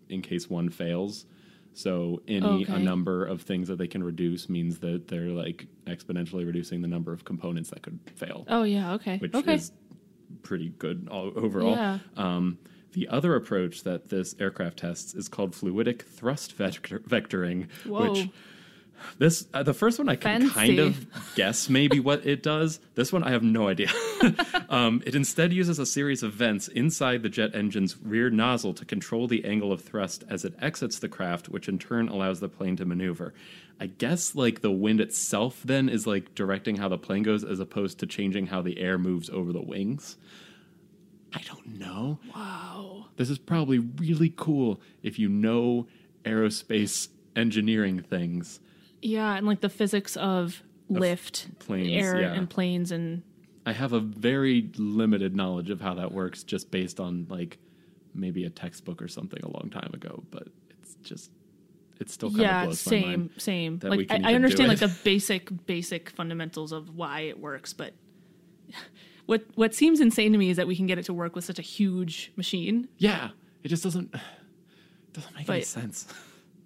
in 0.09 0.21
case 0.21 0.49
one 0.49 0.69
fails. 0.69 1.25
So 1.73 2.21
any 2.27 2.65
a 2.65 2.79
number 2.79 3.25
of 3.25 3.41
things 3.43 3.67
that 3.67 3.77
they 3.77 3.87
can 3.87 4.03
reduce 4.03 4.49
means 4.49 4.79
that 4.79 5.07
they're 5.07 5.29
like 5.29 5.67
exponentially 5.85 6.45
reducing 6.45 6.81
the 6.81 6.87
number 6.87 7.13
of 7.13 7.23
components 7.23 7.69
that 7.69 7.83
could 7.83 7.99
fail, 8.15 8.45
oh, 8.49 8.63
yeah. 8.63 8.93
Okay. 8.93 9.17
which 9.17 9.33
okay. 9.33 9.53
is 9.53 9.71
pretty 10.41 10.69
good 10.77 11.07
all, 11.09 11.31
overall. 11.35 11.71
Yeah. 11.71 11.99
Um, 12.17 12.57
the 12.93 13.07
other 13.07 13.35
approach 13.35 13.83
that 13.83 14.09
this 14.09 14.35
aircraft 14.39 14.79
tests 14.79 15.13
is 15.13 15.29
called 15.29 15.53
fluidic 15.53 16.01
thrust 16.01 16.53
vector- 16.53 16.99
vectoring, 16.99 17.67
Whoa. 17.85 18.11
which 18.11 18.29
this 19.17 19.47
uh, 19.53 19.63
the 19.63 19.73
first 19.73 19.97
one 19.97 20.09
I 20.09 20.15
can 20.15 20.49
kind 20.49 20.79
of 20.79 21.07
guess 21.35 21.69
maybe 21.69 21.99
what 21.99 22.25
it 22.25 22.43
does. 22.43 22.79
This 22.95 23.11
one 23.11 23.23
I 23.23 23.31
have 23.31 23.43
no 23.43 23.67
idea. 23.67 23.89
um, 24.69 25.01
it 25.05 25.15
instead 25.15 25.53
uses 25.53 25.79
a 25.79 25.85
series 25.85 26.23
of 26.23 26.33
vents 26.33 26.67
inside 26.67 27.23
the 27.23 27.29
jet 27.29 27.55
engine's 27.55 27.97
rear 27.97 28.29
nozzle 28.29 28.73
to 28.75 28.85
control 28.85 29.27
the 29.27 29.45
angle 29.45 29.71
of 29.71 29.81
thrust 29.81 30.23
as 30.29 30.45
it 30.45 30.53
exits 30.61 30.99
the 30.99 31.09
craft, 31.09 31.49
which 31.49 31.67
in 31.67 31.79
turn 31.79 32.07
allows 32.09 32.39
the 32.39 32.49
plane 32.49 32.75
to 32.77 32.85
maneuver. 32.85 33.33
I 33.79 33.87
guess 33.87 34.35
like 34.35 34.61
the 34.61 34.71
wind 34.71 34.99
itself 34.99 35.61
then 35.63 35.87
is 35.87 36.05
like 36.05 36.35
directing 36.35 36.77
how 36.77 36.89
the 36.89 36.97
plane 36.97 37.23
goes 37.23 37.43
as 37.43 37.59
opposed 37.59 37.99
to 37.99 38.05
changing 38.05 38.47
how 38.47 38.61
the 38.61 38.79
air 38.79 38.97
moves 38.97 39.29
over 39.29 39.53
the 39.53 39.61
wings. 39.61 40.17
I 41.33 41.41
don't 41.41 41.79
know. 41.79 42.19
wow. 42.35 43.05
This 43.17 43.29
is 43.29 43.37
probably 43.37 43.79
really 43.79 44.33
cool 44.35 44.81
if 45.03 45.19
you 45.19 45.29
know 45.29 45.87
aerospace 46.25 47.09
engineering 47.35 48.01
things. 48.01 48.59
Yeah, 49.01 49.35
and 49.35 49.47
like 49.47 49.61
the 49.61 49.69
physics 49.69 50.17
of 50.17 50.61
lift, 50.89 51.47
planes, 51.59 51.89
air, 51.91 52.21
yeah. 52.21 52.33
and 52.33 52.49
planes, 52.49 52.91
and 52.91 53.23
I 53.65 53.73
have 53.73 53.93
a 53.93 53.99
very 53.99 54.69
limited 54.77 55.35
knowledge 55.35 55.69
of 55.69 55.81
how 55.81 55.93
that 55.95 56.11
works 56.11 56.43
just 56.43 56.71
based 56.71 56.99
on 56.99 57.27
like 57.29 57.59
maybe 58.13 58.45
a 58.45 58.49
textbook 58.49 59.01
or 59.01 59.07
something 59.07 59.41
a 59.43 59.49
long 59.49 59.69
time 59.69 59.91
ago, 59.93 60.23
but 60.31 60.47
it's 60.81 60.95
just 61.03 61.31
it 61.99 62.09
still 62.09 62.29
kind 62.29 62.41
of 62.41 62.45
yeah, 62.45 62.65
blows 62.65 62.85
my 62.85 62.89
same, 62.89 63.19
mind. 63.19 63.29
same. 63.37 63.79
we 63.83 63.89
Like 63.89 64.07
can 64.07 64.25
I, 64.25 64.31
I 64.31 64.33
understand 64.33 64.69
like 64.69 64.79
the 64.79 64.95
basic, 65.03 65.65
basic 65.65 66.09
fundamentals 66.09 66.71
of 66.71 66.95
why 66.95 67.21
it 67.21 67.39
works, 67.39 67.73
but 67.73 67.93
what 69.25 69.45
what 69.55 69.75
seems 69.75 69.99
insane 69.99 70.31
to 70.31 70.37
me 70.37 70.49
is 70.49 70.57
that 70.57 70.67
we 70.67 70.75
can 70.75 70.87
get 70.87 70.97
it 70.97 71.05
to 71.05 71.13
work 71.13 71.35
with 71.35 71.43
such 71.45 71.59
a 71.59 71.63
huge 71.63 72.31
machine. 72.35 72.87
Yeah, 72.97 73.29
it 73.63 73.67
just 73.67 73.83
doesn't 73.83 74.13
doesn't 75.13 75.35
make 75.35 75.49
any 75.49 75.61
sense. 75.61 76.07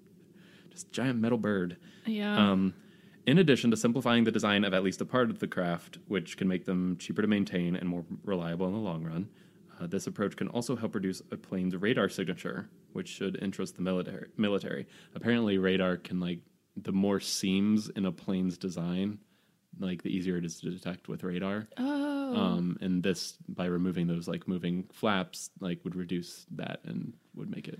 just 0.71 0.91
giant 0.91 1.19
metal 1.19 1.37
bird. 1.37 1.77
Yeah. 2.05 2.51
Um, 2.51 2.73
in 3.25 3.37
addition 3.37 3.71
to 3.71 3.77
simplifying 3.77 4.25
the 4.25 4.31
design 4.31 4.63
of 4.63 4.73
at 4.73 4.83
least 4.83 5.01
a 5.01 5.05
part 5.05 5.29
of 5.29 5.39
the 5.39 5.47
craft, 5.47 5.97
which 6.07 6.37
can 6.37 6.47
make 6.47 6.65
them 6.65 6.97
cheaper 6.97 7.21
to 7.21 7.27
maintain 7.27 7.75
and 7.75 7.87
more 7.87 8.05
reliable 8.23 8.67
in 8.67 8.73
the 8.73 8.79
long 8.79 9.03
run, 9.03 9.29
uh, 9.79 9.87
this 9.87 10.07
approach 10.07 10.35
can 10.35 10.47
also 10.49 10.75
help 10.75 10.95
reduce 10.95 11.21
a 11.31 11.37
plane's 11.37 11.75
radar 11.75 12.09
signature, 12.09 12.69
which 12.91 13.07
should 13.07 13.41
interest 13.41 13.75
the 13.75 13.81
military. 13.81 14.27
Military. 14.37 14.87
Apparently, 15.15 15.57
radar 15.57 15.97
can 15.97 16.19
like 16.19 16.39
the 16.75 16.91
more 16.91 17.19
seams 17.19 17.89
in 17.89 18.05
a 18.05 18.11
plane's 18.11 18.57
design, 18.57 19.19
like 19.79 20.03
the 20.03 20.09
easier 20.09 20.37
it 20.37 20.45
is 20.45 20.59
to 20.59 20.69
detect 20.69 21.07
with 21.07 21.23
radar. 21.23 21.67
Oh. 21.77 22.35
Um, 22.35 22.77
and 22.81 23.01
this 23.03 23.37
by 23.47 23.65
removing 23.65 24.07
those 24.07 24.27
like 24.27 24.47
moving 24.47 24.85
flaps, 24.91 25.49
like 25.59 25.79
would 25.83 25.95
reduce 25.95 26.45
that 26.51 26.81
and 26.83 27.13
would 27.35 27.49
make 27.49 27.67
it 27.67 27.79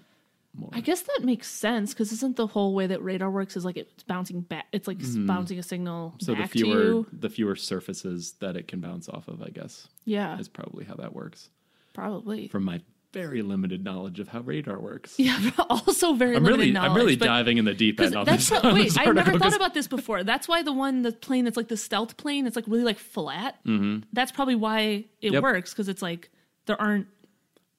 more. 0.55 0.69
I 0.73 0.81
guess 0.81 1.01
that 1.01 1.19
makes 1.23 1.47
sense 1.49 1.93
because 1.93 2.11
isn't 2.11 2.35
the 2.35 2.47
whole 2.47 2.73
way 2.73 2.87
that 2.87 3.01
radar 3.03 3.31
works 3.31 3.55
is 3.57 3.65
like 3.65 3.77
it's 3.77 4.03
bouncing 4.03 4.41
back? 4.41 4.65
It's 4.71 4.87
like 4.87 5.01
s 5.01 5.15
bouncing 5.15 5.59
a 5.59 5.63
signal 5.63 6.15
so 6.19 6.35
the 6.35 6.47
fewer 6.47 7.03
the 7.11 7.29
fewer 7.29 7.55
surfaces 7.55 8.33
that 8.39 8.55
it 8.55 8.67
can 8.67 8.79
bounce 8.79 9.09
off 9.09 9.27
of, 9.27 9.41
I 9.41 9.49
guess, 9.49 9.87
Yeah, 10.05 10.37
is 10.39 10.47
probably 10.49 10.85
how 10.85 10.95
that 10.95 11.13
works. 11.13 11.49
probably. 11.93 12.47
From 12.49 12.63
my 12.65 12.81
very 13.13 13.43
limited 13.43 13.83
knowledge 13.83 14.19
of 14.19 14.27
how 14.27 14.39
radar 14.41 14.79
works. 14.79 15.19
Yeah, 15.19 15.39
but 15.55 15.67
also 15.69 16.13
very 16.13 16.35
I'm 16.35 16.43
limited 16.43 16.59
really 16.61 16.71
knowledge. 16.71 16.89
I'm 16.89 16.95
really 16.97 17.15
diving 17.15 17.57
in 17.59 17.65
the 17.65 17.73
deep 17.75 17.99
end 17.99 18.15
on 18.15 18.25
that's 18.25 18.49
this. 18.49 18.59
on 18.63 18.73
wait. 18.73 18.83
this 18.85 18.97
I 19.01 19.05
never 19.05 19.37
thought 19.37 19.55
about 19.55 19.75
this 19.75 19.87
before. 19.87 20.23
That's 20.23 20.47
why 20.47 20.63
the 20.63 20.73
one, 20.73 21.03
the 21.03 21.11
plane 21.11 21.45
that's 21.45 21.55
like 21.57 21.67
the 21.67 21.77
stealth 21.77 22.17
plane, 22.17 22.47
it's 22.47 22.55
like 22.55 22.65
really 22.67 22.83
like 22.83 22.97
flat. 22.97 23.57
Mm-hmm. 23.67 24.05
That's 24.13 24.31
probably 24.31 24.55
why 24.55 25.05
it 25.21 25.31
Yep. 25.33 25.43
works 25.43 25.73
because 25.73 25.89
it's 25.89 26.01
like 26.01 26.31
there 26.65 26.79
aren't. 26.81 27.05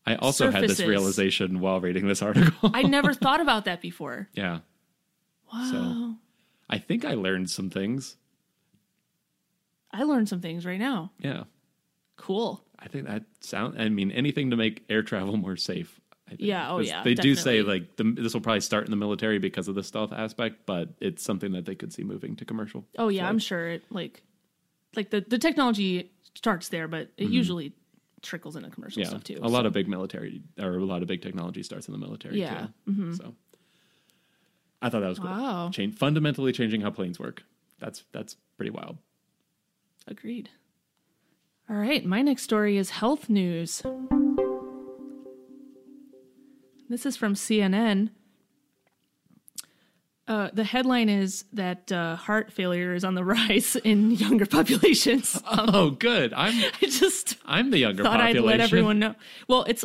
I 0.07 0.17
also 0.17 0.51
had 0.51 0.64
this 0.64 0.81
realization 0.81 1.61
while 1.61 1.81
reading 1.81 2.07
this 2.07 2.23
article. 2.23 2.71
I 2.75 2.83
never 2.83 3.14
thought 3.14 3.40
about 3.40 3.64
that 3.64 3.81
before. 3.81 4.29
yeah. 4.35 4.61
Wow, 5.53 5.71
So 5.71 6.14
I 6.69 6.79
think 6.79 7.05
I 7.05 7.14
learned 7.14 7.51
some 7.51 7.71
things. 7.71 8.17
I 9.93 10.03
learned 10.03 10.29
some 10.29 10.40
things 10.40 10.67
right 10.67 10.81
now. 10.81 11.12
Yeah. 11.19 11.45
Cool. 12.17 12.64
I 12.79 12.88
think 12.88 13.07
that 13.07 13.25
sound. 13.40 13.81
I 13.81 13.88
mean, 13.88 14.11
anything 14.11 14.51
to 14.51 14.57
make 14.57 14.85
air 14.88 15.03
travel 15.03 15.37
more 15.37 15.57
safe. 15.57 16.01
I 16.27 16.31
think. 16.31 16.40
Yeah, 16.43 16.73
oh, 16.73 16.79
yeah, 16.79 17.03
They 17.03 17.14
do 17.14 17.35
say 17.35 17.62
like 17.62 17.97
the, 17.97 18.05
this 18.05 18.33
will 18.33 18.40
probably 18.40 18.61
start 18.61 18.87
in 18.87 18.90
the 18.90 18.97
military 18.97 19.38
because 19.38 19.69
of 19.69 19.75
the 19.75 19.83
stealth 19.83 20.12
aspect, 20.12 20.67
but 20.67 20.88
it's 21.01 21.23
something 21.23 21.53
that 21.53 21.67
they 21.67 21.75
could 21.75 21.93
see 21.93 22.03
moving 22.03 22.35
to 22.37 22.45
commercial. 22.45 22.85
Oh 22.99 23.09
yeah, 23.09 23.23
flight. 23.23 23.31
I'm 23.31 23.38
sure 23.38 23.69
it 23.69 23.83
like 23.90 24.23
like 24.97 25.11
the 25.11 25.21
the 25.21 25.38
technology 25.38 26.11
starts 26.35 26.69
there, 26.71 26.88
but 26.88 27.11
it 27.17 27.25
mm-hmm. 27.25 27.33
usually 27.33 27.73
trickles 28.25 28.57
into 28.57 28.71
commercial 28.71 29.03
Mm-hmm. 29.03 29.13
Yeah, 29.13 29.21
stuff 29.21 29.25
too. 29.25 29.39
a 29.43 29.49
lot 29.49 29.67
of 29.67 29.73
big 29.73 29.87
military 29.89 30.43
or 30.61 30.79
a 30.79 30.85
lot 30.85 31.03
of 31.03 31.09
big 31.09 31.23
technology 31.23 31.63
starts 31.63 31.87
in 31.87 31.93
the 31.93 31.99
military. 31.99 32.41
Yeah, 32.41 32.69
mm-hmm. 32.89 33.11
too. 33.11 33.17
So 33.17 33.35
I 34.83 34.89
thought 34.91 35.01
that 35.01 35.09
was 35.09 35.19
cool. 35.19 35.31
Wow. 35.31 35.71
Change, 35.73 35.95
fundamentally 35.97 36.53
changing 36.53 36.81
how 36.81 36.91
planes 36.91 37.19
work. 37.21 37.43
That's 37.79 38.05
that's 38.13 38.37
pretty 38.57 38.71
wild. 38.71 38.99
Agreed. 40.07 40.51
All 41.71 41.77
right, 41.77 42.05
my 42.05 42.21
next 42.21 42.43
story 42.43 42.77
is 42.77 42.91
health 42.91 43.29
news. 43.31 43.83
This 46.89 47.07
is 47.07 47.17
from 47.17 47.35
CNN. 47.35 48.11
Uh, 50.27 50.49
the 50.55 50.65
headline 50.65 51.11
is 51.11 51.45
that 51.53 51.93
uh, 51.93 52.17
heart 52.17 52.51
failure 52.51 52.95
is 52.95 53.05
on 53.05 53.15
the 53.15 53.25
rise 53.37 53.77
in 53.77 54.11
younger 54.11 54.47
populations. 54.47 55.41
oh, 55.47 55.91
good. 55.91 56.33
I'm 56.33 56.55
I 56.83 56.87
just 56.87 57.37
I'm 57.45 57.71
the 57.71 57.79
younger 57.79 58.03
thought 58.03 58.21
population. 58.21 58.39
I'd 58.39 58.47
let 58.47 58.61
everyone 58.61 58.99
know. 58.99 59.15
Well, 59.49 59.65
it's 59.65 59.85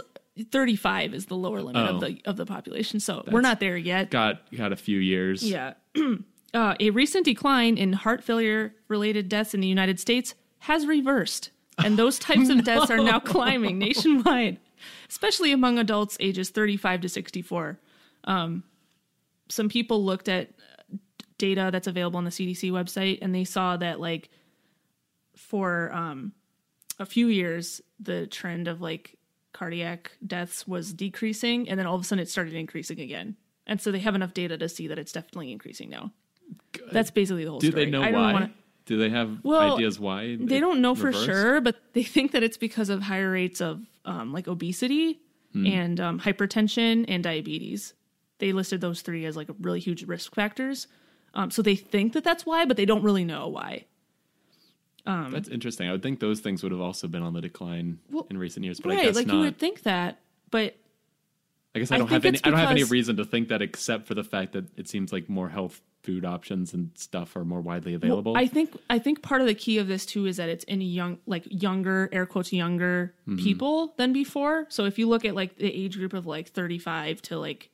35 0.52 1.14
is 1.14 1.26
the 1.26 1.36
lower 1.36 1.62
limit 1.62 1.90
Oh. 1.90 1.96
of 1.96 2.02
the 2.02 2.22
of 2.26 2.38
the 2.38 2.46
population, 2.46 3.00
so 3.02 3.24
we're 3.30 3.42
not 3.42 3.60
there 3.60 3.76
yet. 3.76 4.10
got 4.12 4.42
got 4.56 4.72
a 4.72 4.78
few 4.78 5.00
years. 5.00 5.44
Yeah. 5.44 5.74
uh, 6.54 6.76
a 6.80 6.90
recent 6.92 7.26
decline 7.26 7.78
in 7.78 7.92
heart 7.92 8.24
failure 8.24 8.74
related 8.88 9.28
deaths 9.28 9.54
in 9.54 9.60
the 9.60 9.68
United 9.68 10.00
States 10.00 10.36
has 10.60 10.86
reversed, 10.86 11.52
and 11.78 11.98
those 11.98 12.18
types 12.18 12.48
of 12.48 12.64
deaths 12.64 12.90
are 12.90 12.98
now 12.98 13.20
climbing 13.20 13.78
nationwide, 13.78 14.58
especially 15.10 15.52
among 15.52 15.78
adults 15.78 16.16
ages 16.22 16.50
35 16.50 17.02
to 17.02 17.10
64. 17.10 17.78
Um, 18.24 18.64
some 19.50 19.70
people 19.70 20.04
looked 20.04 20.30
at 20.30 20.52
data 21.38 21.70
that's 21.72 21.88
available 21.88 22.18
on 22.18 22.24
the 22.26 22.30
CDC 22.32 22.72
website, 22.72 23.20
and 23.22 23.34
they 23.34 23.44
saw 23.46 23.78
that, 23.78 24.00
like, 24.00 24.30
for 25.36 25.92
um, 25.94 26.34
a 27.00 27.06
few 27.06 27.28
years, 27.28 27.82
the 28.00 28.28
trend 28.28 28.68
of 28.68 28.82
like 28.82 29.18
cardiac 29.54 30.12
deaths 30.26 30.68
was 30.68 30.94
decreasing, 30.94 31.70
and 31.70 31.80
then 31.80 31.86
all 31.88 31.96
of 31.96 32.02
a 32.02 32.04
sudden 32.04 32.22
it 32.22 32.30
started 32.30 32.54
increasing 32.54 33.00
again. 33.00 33.36
And 33.66 33.80
so 33.80 33.92
they 33.92 34.00
have 34.00 34.16
enough 34.16 34.34
data 34.34 34.58
to 34.58 34.68
see 34.70 34.88
that 34.88 34.98
it's 35.00 35.12
definitely 35.12 35.52
increasing 35.52 35.90
now. 35.90 36.12
That's 36.92 37.12
basically 37.12 37.46
the 37.46 37.52
whole 37.52 37.60
story. 37.62 37.72
Do 37.72 37.76
story. 37.78 37.86
they 37.86 37.92
know 37.92 38.02
I 38.02 38.12
why? 38.12 38.34
wanna- 38.34 38.52
Do 38.86 38.98
they 38.98 39.10
have 39.10 39.40
Well, 39.44 39.76
ideas 39.76 40.00
why? 40.00 40.36
they 40.40 40.60
don't 40.60 40.82
know 40.82 40.96
for 40.96 41.14
sure, 41.14 41.62
but 41.62 41.76
they 41.94 42.04
think 42.16 42.32
that 42.32 42.44
it's 42.44 42.58
because 42.58 42.90
of 42.90 43.02
higher 43.04 43.32
rates 43.32 43.62
of 43.62 43.82
um, 44.06 44.34
like 44.34 44.48
obesity 44.48 45.20
Hmm. 45.54 45.66
and 45.66 46.00
um, 46.00 46.20
hypertension 46.20 47.06
and 47.08 47.24
diabetes. 47.24 47.96
They 48.40 48.52
listed 48.54 48.82
those 48.82 49.02
three 49.02 49.26
as 49.26 49.36
like 49.38 49.50
really 49.62 49.80
huge 49.80 50.04
risk 50.06 50.34
factors. 50.34 50.88
Um, 51.34 51.52
so 51.52 51.62
they 51.62 51.76
think 51.76 52.14
that 52.14 52.24
that's 52.24 52.46
why, 52.46 52.66
but 52.66 52.76
they 52.78 52.86
don't 52.86 53.04
really 53.04 53.24
know 53.26 53.48
why. 53.48 53.86
That's 55.06 55.50
interesting. 55.50 55.88
I 55.90 55.92
would 55.92 56.04
think 56.04 56.20
those 56.20 56.40
things 56.40 56.62
would 56.62 56.72
have 56.72 56.82
also 56.82 57.08
been 57.08 57.24
on 57.24 57.34
the 57.34 57.42
decline 57.42 57.98
Well, 58.12 58.28
in 58.30 58.38
recent 58.38 58.64
years, 58.64 58.80
but 58.80 58.92
I 58.92 58.96
guess. 58.98 59.06
right? 59.08 59.16
Like 59.16 59.28
not. 59.28 59.34
you 59.36 59.40
would 59.42 59.58
think 59.58 59.82
that, 59.84 60.20
but 60.52 60.76
I 61.74 61.80
guess 61.80 61.92
I 61.92 61.96
I 61.96 61.98
don't 61.98 62.10
have 62.10 62.26
any. 62.26 62.38
I 62.44 62.50
don't 62.52 62.60
have 62.60 62.70
any 62.72 62.84
reason 62.84 63.18
to 63.18 63.26
think 63.26 63.48
that, 63.48 63.62
except 63.64 64.06
for 64.06 64.14
the 64.14 64.24
fact 64.24 64.54
that 64.54 64.66
it 64.78 64.88
seems 64.88 65.12
like 65.12 65.28
more 65.28 65.50
health 65.50 65.82
food 66.04 66.26
options 66.26 66.74
and 66.76 66.92
stuff 66.96 67.36
are 67.36 67.44
more 67.44 67.60
widely 67.60 67.94
Well, 67.94 68.04
available. 68.04 68.38
I 68.38 68.46
think 68.46 68.78
I 68.90 69.00
think 69.00 69.24
part 69.24 69.42
of 69.42 69.48
the 69.48 69.56
key 69.56 69.80
of 69.80 69.88
this 69.88 70.06
too 70.06 70.28
is 70.28 70.38
that 70.38 70.48
it's 70.48 70.64
in 70.66 70.80
young 70.82 71.18
like 71.26 71.44
younger 71.50 72.08
air 72.12 72.26
quotes 72.28 72.54
younger 72.54 73.14
Mm-hmm. 73.28 73.38
people 73.44 73.94
than 73.98 74.14
before. 74.14 74.68
So 74.70 74.86
if 74.86 75.00
you 75.00 75.10
look 75.10 75.26
at 75.26 75.34
like 75.34 75.58
the 75.58 75.72
age 75.74 75.98
group 75.98 76.14
of 76.14 76.26
like 76.28 76.50
35 76.50 77.22
to 77.24 77.40
like 77.40 77.70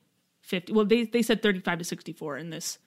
50 0.46 0.72
well 0.72 0.84
they 0.84 1.04
they 1.04 1.22
said 1.22 1.42
35 1.42 1.80
to 1.80 1.84
64 1.84 2.38
in 2.38 2.50
this 2.50 2.78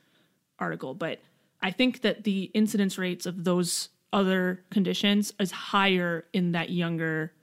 article, 0.58 0.94
but 0.94 1.20
I 1.62 1.72
think 1.72 2.02
that 2.02 2.24
the 2.24 2.44
incidence 2.54 2.98
rates 2.98 3.26
of 3.26 3.44
those 3.44 3.90
other 4.12 4.64
conditions 4.72 5.34
is 5.40 5.52
higher 5.52 6.26
in 6.34 6.54
that 6.54 6.70
younger 6.70 7.34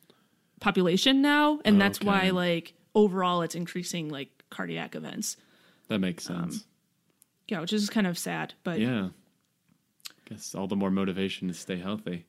population 0.61 1.21
now 1.23 1.61
and 1.65 1.81
that's 1.81 2.01
why 2.01 2.31
like 2.31 2.73
overall 2.95 3.43
it's 3.43 3.55
increasing 3.55 4.09
like 4.09 4.31
cardiac 4.51 4.95
events. 4.95 5.37
that 5.89 5.99
makes 5.99 6.29
um, 6.31 6.51
sense. 6.51 6.67
Yeah, 7.49 7.61
which 7.61 7.73
is 7.73 7.89
kind 7.91 8.07
of 8.07 8.19
sad, 8.19 8.55
but 8.65 8.81
yeah. 8.81 9.09
Guess 10.29 10.57
all 10.57 10.67
the 10.67 10.75
more 10.75 10.91
motivation 10.91 11.47
to 11.47 11.55
stay 11.55 11.79
healthy. 11.79 12.27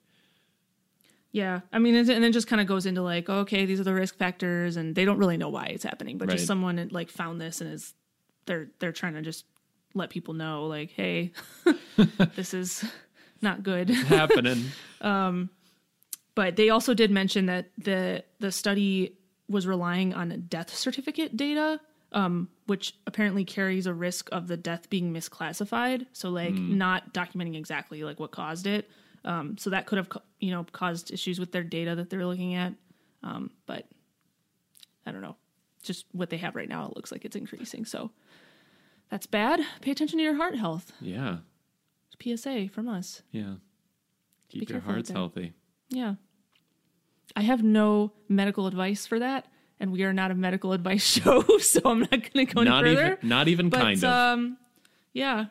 Yeah, 1.37 1.61
I 1.71 1.77
mean, 1.77 1.93
and 1.95 2.07
then 2.07 2.31
just 2.31 2.47
kind 2.47 2.59
of 2.59 2.65
goes 2.65 2.87
into 2.87 3.03
like, 3.03 3.29
okay, 3.29 3.67
these 3.67 3.79
are 3.79 3.83
the 3.83 3.93
risk 3.93 4.17
factors, 4.17 4.75
and 4.75 4.95
they 4.95 5.05
don't 5.05 5.19
really 5.19 5.37
know 5.37 5.49
why 5.49 5.65
it's 5.67 5.83
happening, 5.83 6.17
but 6.17 6.29
Right. 6.29 6.37
just 6.37 6.47
someone 6.47 6.89
like 6.91 7.11
found 7.11 7.39
this 7.39 7.61
and 7.61 7.71
is 7.71 7.93
they're 8.47 8.71
they're 8.79 8.91
trying 8.91 9.13
to 9.13 9.21
just 9.21 9.45
let 9.93 10.09
people 10.09 10.33
know, 10.33 10.65
like, 10.65 10.89
hey, 10.89 11.33
this 12.35 12.55
is 12.55 12.83
not 13.39 13.61
good. 13.61 13.89
Happening. 13.89 14.71
But 16.35 16.55
they 16.55 16.69
also 16.69 16.93
did 16.93 17.11
mention 17.11 17.47
that 17.47 17.69
the 17.77 18.23
the 18.39 18.51
study 18.51 19.17
was 19.47 19.65
relying 19.67 20.13
on 20.13 20.45
death 20.49 20.75
certificate 20.75 21.37
data, 21.37 21.79
um, 22.11 22.49
which 22.65 22.93
apparently 23.07 23.43
carries 23.45 23.85
a 23.87 23.93
risk 23.93 24.29
of 24.31 24.47
the 24.47 24.57
death 24.57 24.89
being 24.89 25.13
misclassified. 25.13 26.05
So 26.13 26.29
like 26.29 26.53
not 26.53 27.13
documenting 27.13 27.55
exactly 27.55 28.03
like 28.03 28.19
what 28.19 28.31
caused 28.31 28.67
it. 28.67 28.89
Um, 29.27 29.57
so 29.57 29.69
that 29.71 29.85
could 29.87 29.97
have 29.97 30.07
you 30.39 30.51
know 30.51 30.65
caused 30.71 31.11
issues 31.11 31.39
with 31.39 31.51
their 31.51 31.63
data 31.63 31.95
that 31.95 32.09
they're 32.09 32.25
looking 32.25 32.55
at. 32.55 32.73
Um, 33.23 33.51
but 33.65 33.85
I 35.05 35.11
don't 35.11 35.21
know. 35.21 35.35
Just 35.83 36.05
what 36.13 36.29
they 36.29 36.37
have 36.37 36.55
right 36.55 36.69
now, 36.69 36.85
it 36.87 36.95
looks 36.95 37.11
like 37.11 37.25
it's 37.25 37.35
increasing. 37.35 37.83
So 37.85 38.11
that's 39.09 39.25
bad. 39.27 39.59
Pay 39.81 39.91
attention 39.91 40.17
to 40.19 40.23
your 40.23 40.35
heart 40.35 40.55
health. 40.55 40.91
yeah. 41.01 41.37
PSA 42.23 42.69
from 42.73 42.87
us. 42.89 43.21
Yeah. 43.31 43.55
Keep 44.49 44.67
Be 44.67 44.73
your 44.73 44.81
hearts 44.81 45.11
healthy. 45.11 45.53
Yeah. 45.89 46.15
I 47.35 47.41
have 47.41 47.61
no 47.63 48.11
medical 48.27 48.65
advice 48.65 49.05
for 49.05 49.19
that, 49.19 49.45
and 49.79 49.91
we 49.91 50.03
are 50.03 50.13
not 50.13 50.31
a 50.31 50.35
medical 50.35 50.73
advice 50.79 51.03
show, 51.05 51.43
so 51.59 51.81
I'm 51.85 51.99
not 51.99 52.09
going 52.09 52.47
to 52.47 52.53
go 52.53 52.61
any 52.61 52.69
Not 52.71 52.83
further. 52.85 53.17
even. 53.17 53.29
Not 53.29 53.47
even 53.49 53.69
but 53.69 53.81
kind 53.81 54.03
of. 54.03 54.09
um, 54.09 54.57
yeah, 55.13 55.45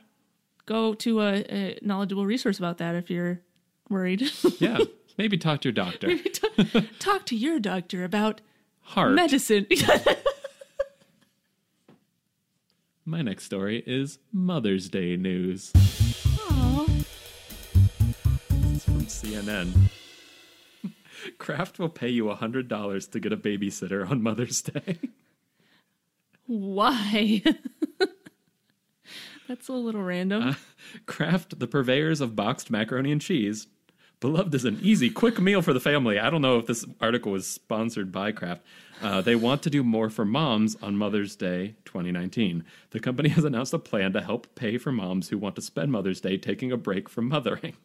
go 0.67 0.95
to 0.95 1.21
a, 1.21 1.33
a 1.49 1.79
knowledgeable 1.83 2.27
resource 2.27 2.59
about 2.59 2.79
that 2.79 2.95
if 2.97 3.11
you're 3.11 3.41
worried. 3.89 4.23
yeah. 4.59 4.79
Maybe 5.19 5.39
talk 5.39 5.63
to 5.63 5.69
your 5.69 5.73
doctor. 5.73 6.11
Talk 6.99 7.25
to 7.27 7.37
your 7.37 7.59
doctor 7.59 8.05
about 8.05 8.43
Heart. 8.83 9.15
medicine. 9.15 9.67
My 13.07 13.23
next 13.23 13.45
story 13.45 13.83
is 13.87 14.19
Mother's 14.31 14.91
Day 14.91 15.17
news. 15.17 15.73
It's 15.75 16.21
from 18.85 19.07
CNN. 19.07 19.91
Kraft 21.39 21.79
will 21.79 21.89
pay 21.89 22.11
you 22.11 22.25
$100 22.25 23.11
to 23.13 23.21
get 23.21 23.33
a 23.33 23.39
babysitter 23.39 24.11
on 24.11 24.23
Mother's 24.23 24.61
Day. 24.61 24.99
Why? 26.47 27.43
That's 29.49 29.69
a 29.69 29.73
little 29.73 30.03
random. 30.03 30.43
Uh, 30.43 30.55
Kraft, 31.07 31.59
the 31.59 31.67
purveyors 31.67 32.21
of 32.21 32.37
boxed 32.37 32.71
macaroni 32.71 33.13
and 33.13 33.21
cheese, 33.21 33.67
beloved 34.21 34.55
is 34.55 34.65
an 34.65 34.79
easy, 34.83 35.11
quick 35.11 35.41
meal 35.41 35.63
for 35.63 35.73
the 35.73 35.81
family. 35.81 36.19
I 36.19 36.31
don't 36.31 36.43
know 36.43 36.59
if 36.59 36.67
this 36.67 36.85
article 37.01 37.33
was 37.33 37.47
sponsored 37.47 38.11
by 38.11 38.33
Kraft. 38.33 38.63
Uh, 39.03 39.21
they 39.21 39.35
want 39.35 39.63
to 39.63 39.71
do 39.71 39.83
more 39.83 40.09
for 40.09 40.25
moms 40.25 40.77
on 40.83 40.97
Mother's 40.97 41.37
Day 41.37 41.77
2019. 41.85 42.65
The 42.91 43.01
company 43.01 43.29
has 43.31 43.45
announced 43.45 43.75
a 43.75 43.79
plan 43.79 44.13
to 44.15 44.21
help 44.21 44.55
pay 44.55 44.79
for 44.79 44.93
moms 44.93 45.29
who 45.29 45.39
want 45.39 45.55
to 45.57 45.63
spend 45.63 45.93
Mother's 45.93 46.21
Day 46.21 46.37
taking 46.37 46.73
a 46.73 46.77
break 46.77 47.09
from 47.09 47.29
mothering. 47.29 47.75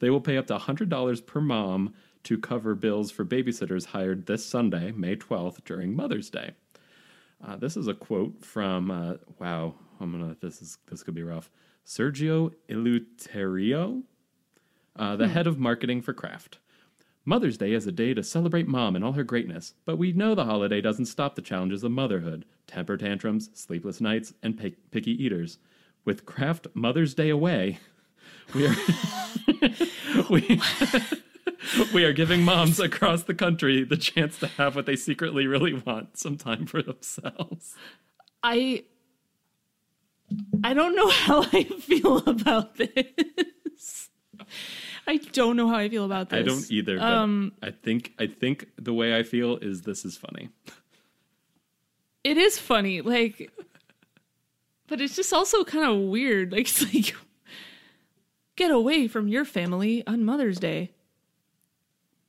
They 0.00 0.08
will 0.08 0.22
pay 0.22 0.38
up 0.38 0.46
to 0.46 0.56
$100 0.56 1.26
per 1.26 1.40
mom 1.42 1.92
to 2.22 2.38
cover 2.38 2.74
bills 2.74 3.10
for 3.10 3.22
babysitters 3.22 3.86
hired 3.86 4.24
this 4.24 4.42
Sunday, 4.42 4.92
May 4.92 5.14
12th, 5.14 5.62
during 5.66 5.94
Mother's 5.94 6.30
Day. 6.30 6.52
Uh, 7.46 7.56
this 7.56 7.76
is 7.76 7.86
a 7.86 7.94
quote 7.94 8.44
from 8.44 8.90
uh, 8.90 9.14
wow, 9.38 9.74
I'm 10.00 10.12
gonna 10.12 10.36
this 10.40 10.60
is 10.60 10.78
this 10.90 11.02
could 11.02 11.14
be 11.14 11.22
rough. 11.22 11.50
Sergio 11.86 12.52
Eleuterio, 12.68 14.02
uh, 14.98 15.16
the 15.16 15.28
head 15.28 15.46
of 15.46 15.58
marketing 15.58 16.02
for 16.02 16.12
Kraft. 16.12 16.58
Mother's 17.24 17.58
Day 17.58 17.72
is 17.72 17.86
a 17.86 17.92
day 17.92 18.14
to 18.14 18.22
celebrate 18.22 18.66
mom 18.66 18.96
and 18.96 19.04
all 19.04 19.12
her 19.12 19.24
greatness, 19.24 19.74
but 19.84 19.98
we 19.98 20.12
know 20.12 20.34
the 20.34 20.46
holiday 20.46 20.80
doesn't 20.80 21.06
stop 21.06 21.34
the 21.34 21.42
challenges 21.42 21.84
of 21.84 21.90
motherhood 21.90 22.44
temper 22.66 22.96
tantrums, 22.96 23.50
sleepless 23.54 24.00
nights, 24.00 24.34
and 24.42 24.58
pick- 24.58 24.90
picky 24.90 25.12
eaters. 25.22 25.58
With 26.04 26.26
Kraft 26.26 26.68
Mother's 26.74 27.14
Day 27.14 27.28
away, 27.30 27.80
we 28.54 28.66
are, 28.66 28.74
we, 30.30 30.60
we 31.94 32.04
are 32.04 32.12
giving 32.12 32.42
moms 32.42 32.80
across 32.80 33.24
the 33.24 33.34
country 33.34 33.84
the 33.84 33.96
chance 33.96 34.38
to 34.38 34.46
have 34.46 34.74
what 34.74 34.86
they 34.86 34.96
secretly 34.96 35.46
really 35.46 35.74
want 35.74 36.18
some 36.18 36.36
time 36.36 36.66
for 36.66 36.82
themselves. 36.82 37.74
I 38.42 38.84
I 40.62 40.74
don't 40.74 40.94
know 40.94 41.08
how 41.08 41.42
I 41.52 41.64
feel 41.64 42.18
about 42.26 42.76
this. 42.76 44.10
I 45.08 45.16
don't 45.16 45.56
know 45.56 45.68
how 45.68 45.76
I 45.76 45.88
feel 45.88 46.04
about 46.04 46.28
this. 46.28 46.40
I 46.40 46.42
don't 46.42 46.70
either. 46.70 46.98
But 46.98 47.04
Um, 47.04 47.52
I 47.62 47.70
think 47.70 48.12
I 48.18 48.26
think 48.26 48.68
the 48.76 48.92
way 48.92 49.16
I 49.16 49.22
feel 49.22 49.56
is 49.56 49.82
this 49.82 50.04
is 50.04 50.18
funny. 50.18 50.50
It 52.24 52.36
is 52.36 52.58
funny, 52.58 53.00
like, 53.00 53.50
but 54.86 55.00
it's 55.00 55.16
just 55.16 55.32
also 55.32 55.64
kind 55.64 55.90
of 55.90 56.10
weird. 56.10 56.52
Like, 56.52 56.60
it's 56.68 56.94
like, 56.94 57.16
get 58.56 58.70
away 58.70 59.08
from 59.08 59.28
your 59.28 59.46
family 59.46 60.06
on 60.06 60.24
Mother's 60.24 60.58
Day. 60.58 60.90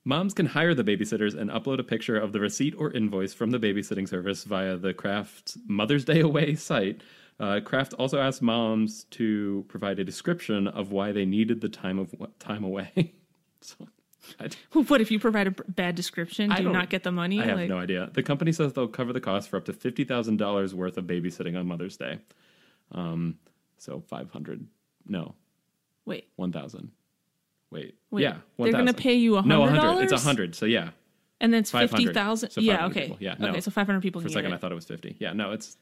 Moms 0.05 0.33
can 0.33 0.45
hire 0.45 0.73
the 0.73 0.83
babysitters 0.83 1.37
and 1.37 1.49
upload 1.49 1.79
a 1.79 1.83
picture 1.83 2.17
of 2.17 2.31
the 2.31 2.39
receipt 2.39 2.73
or 2.77 2.91
invoice 2.93 3.33
from 3.33 3.51
the 3.51 3.59
babysitting 3.59 4.07
service 4.07 4.45
via 4.45 4.77
the 4.77 4.93
Kraft 4.93 5.57
Mother's 5.67 6.05
Day 6.05 6.21
Away 6.21 6.55
site. 6.55 7.01
Uh, 7.39 7.61
Kraft 7.61 7.93
also 7.93 8.19
asked 8.19 8.41
moms 8.41 9.05
to 9.11 9.63
provide 9.69 9.97
a 9.99 10.03
description 10.03 10.67
of 10.67 10.91
why 10.91 11.11
they 11.13 11.25
needed 11.25 11.61
the 11.61 11.69
time 11.69 11.97
of 11.97 12.13
time 12.37 12.63
away. 12.65 13.13
so, 13.61 13.87
What 14.73 14.99
if 14.99 15.09
you 15.09 15.19
provide 15.19 15.47
a 15.47 15.51
bad 15.51 15.95
description? 15.95 16.49
Do 16.49 16.61
you 16.61 16.73
don't- 16.73 16.89
get 16.89 17.03
the 17.03 17.11
money? 17.11 17.41
I 17.41 17.45
have 17.45 17.57
like, 17.57 17.69
no 17.69 17.77
idea. 17.77 18.09
The 18.13 18.23
company 18.23 18.51
says 18.51 18.73
they'll 18.73 18.87
cover 18.87 19.13
the 19.13 19.21
cost 19.21 19.49
for 19.49 19.55
up 19.55 19.65
to 19.65 19.73
fifty 19.73 20.03
thousand 20.03 20.37
dollars 20.37 20.75
worth 20.75 20.97
of 20.97 21.05
babysitting 21.05 21.57
on 21.57 21.65
Mother's 21.65 21.95
Day. 21.95 22.19
Um, 22.91 23.37
so 23.77 24.01
five 24.01 24.29
hundred, 24.31 24.67
no, 25.07 25.35
wait, 26.05 26.27
one 26.35 26.51
thousand. 26.51 26.91
Wait, 27.71 27.95
wait. 28.09 28.23
yeah, 28.23 28.37
they're 28.57 28.71
going 28.71 28.87
to 28.87 28.93
pay 28.93 29.13
you 29.13 29.37
a 29.37 29.43
No, 29.43 29.61
hundred 29.61 29.77
a 29.77 29.81
hundred. 29.81 30.03
It's 30.03 30.11
a 30.11 30.17
hundred. 30.17 30.55
So 30.55 30.65
yeah, 30.65 30.89
and 31.39 31.53
then 31.53 31.61
it's 31.61 31.71
fifty 31.71 32.07
thousand. 32.07 32.49
So 32.49 32.59
yeah, 32.61 32.87
okay. 32.87 33.01
people. 33.03 33.17
Yeah, 33.19 33.35
no. 33.39 33.49
okay. 33.49 33.61
So 33.61 33.71
five 33.71 33.85
hundred 33.85 34.01
people 34.01 34.19
for 34.19 34.27
a 34.27 34.31
second 34.31 34.53
I 34.53 34.57
thought 34.57 34.71
it 34.71 34.75
was 34.75 34.85
fifty. 34.85 35.15
Yeah, 35.19 35.33
no, 35.33 35.51
it's 35.51 35.77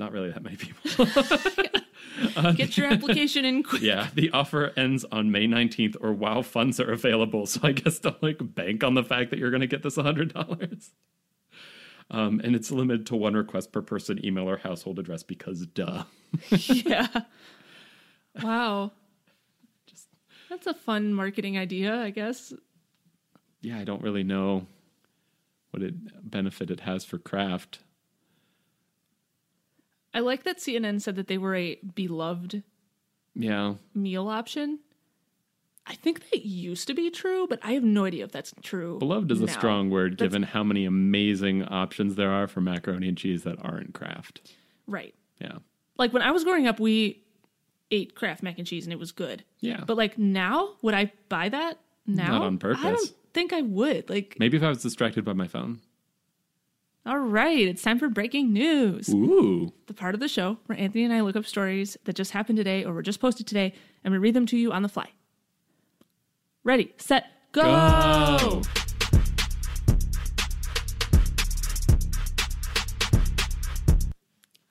not 0.00 0.10
really 0.12 0.30
that 0.30 0.42
many 0.42 0.56
people. 0.56 1.06
Get 2.54 2.76
your 2.76 2.88
application 2.88 3.44
in 3.44 3.62
quick. 3.62 3.82
yeah, 3.82 4.08
the 4.14 4.30
offer 4.30 4.72
ends 4.76 5.04
on 5.12 5.30
May 5.30 5.46
nineteenth, 5.46 5.96
or 6.00 6.12
while 6.12 6.42
funds 6.42 6.80
are 6.80 6.90
available. 6.90 7.46
So 7.46 7.60
I 7.62 7.72
guess 7.72 7.98
don't 8.00 8.20
like 8.22 8.38
bank 8.40 8.82
on 8.82 8.94
the 8.94 9.04
fact 9.04 9.30
that 9.30 9.38
you're 9.38 9.50
going 9.50 9.60
to 9.60 9.66
get 9.68 9.82
this 9.82 9.96
hundred 9.96 10.34
dollars. 10.34 10.90
Um, 12.10 12.40
and 12.42 12.56
it's 12.56 12.72
limited 12.72 13.06
to 13.06 13.16
one 13.16 13.34
request 13.34 13.70
per 13.70 13.82
person, 13.82 14.24
email, 14.24 14.48
or 14.48 14.56
household 14.56 14.98
address 14.98 15.22
because 15.22 15.66
duh. 15.66 16.04
yeah. 16.50 17.06
Wow. 18.42 18.92
Just 19.86 20.06
That's 20.48 20.68
a 20.68 20.72
fun 20.74 21.12
marketing 21.12 21.58
idea, 21.58 21.96
I 22.00 22.10
guess. 22.10 22.52
Yeah, 23.60 23.76
I 23.76 23.82
don't 23.82 24.02
really 24.02 24.22
know 24.22 24.66
what 25.72 25.82
it 25.82 25.94
benefit 26.30 26.70
it 26.70 26.80
has 26.80 27.04
for 27.04 27.18
Kraft. 27.18 27.80
I 30.12 30.20
like 30.20 30.42
that 30.44 30.58
CNN 30.58 31.00
said 31.00 31.16
that 31.16 31.26
they 31.28 31.38
were 31.38 31.54
a 31.54 31.76
beloved 31.94 32.62
Yeah, 33.34 33.74
meal 33.94 34.28
option. 34.28 34.80
I 35.86 35.94
think 35.94 36.30
that 36.30 36.44
used 36.44 36.86
to 36.88 36.94
be 36.94 37.10
true, 37.10 37.46
but 37.48 37.58
I 37.62 37.72
have 37.72 37.82
no 37.82 38.04
idea 38.04 38.24
if 38.24 38.32
that's 38.32 38.52
true. 38.62 38.98
beloved 38.98 39.30
is 39.30 39.40
a 39.40 39.48
strong 39.48 39.90
word 39.90 40.12
That's- 40.12 40.26
given 40.26 40.42
how 40.44 40.62
many 40.62 40.84
amazing 40.84 41.64
options 41.64 42.14
there 42.16 42.30
are 42.30 42.46
for 42.46 42.60
macaroni 42.60 43.08
and 43.08 43.16
cheese 43.18 43.42
that 43.44 43.56
aren't 43.64 43.92
Kraft. 43.94 44.52
Right. 44.86 45.14
Yeah, 45.40 45.58
Like 45.96 46.12
when 46.12 46.22
I 46.22 46.30
was 46.32 46.44
growing 46.44 46.66
up, 46.66 46.78
we 46.80 47.22
ate 47.90 48.14
Kraft 48.14 48.42
mac 48.42 48.58
and 48.58 48.66
cheese 48.66 48.84
and 48.84 48.92
it 48.92 48.98
was 48.98 49.10
good. 49.12 49.42
yeah. 49.60 49.82
But 49.86 49.96
like 49.96 50.18
now, 50.18 50.74
would 50.82 50.94
I 50.94 51.12
buy 51.28 51.48
that 51.48 51.78
now? 52.06 52.32
Not 52.38 52.42
on 52.42 52.58
purpose. 52.58 52.84
I 52.84 52.90
don't 52.92 53.12
think 53.32 53.52
I 53.52 53.62
would. 53.62 54.08
Like, 54.10 54.36
Maybe 54.38 54.56
if 54.58 54.62
I 54.62 54.68
was 54.68 54.82
distracted 54.82 55.24
by 55.24 55.32
my 55.32 55.48
phone. 55.48 55.80
All 57.06 57.18
right, 57.18 57.66
it's 57.66 57.82
time 57.82 57.98
for 57.98 58.08
breaking 58.08 58.52
news. 58.52 59.08
Ooh. 59.08 59.72
the 59.86 59.94
part 59.94 60.14
of 60.14 60.20
the 60.20 60.28
show 60.28 60.58
where 60.66 60.78
Anthony 60.78 61.04
and 61.04 61.12
I 61.14 61.22
look 61.22 61.34
up 61.34 61.46
stories 61.46 61.96
that 62.04 62.14
just 62.14 62.32
happened 62.32 62.58
today 62.58 62.84
or 62.84 62.92
were 62.92 63.02
just 63.02 63.20
posted 63.20 63.46
today 63.46 63.72
and 64.04 64.12
we 64.12 64.18
read 64.18 64.34
them 64.34 64.46
to 64.46 64.56
you 64.56 64.70
on 64.70 64.82
the 64.82 64.88
fly. 64.88 65.08
Ready, 66.62 66.92
set, 66.98 67.26
go! 67.52 67.62
Go! 67.62 68.62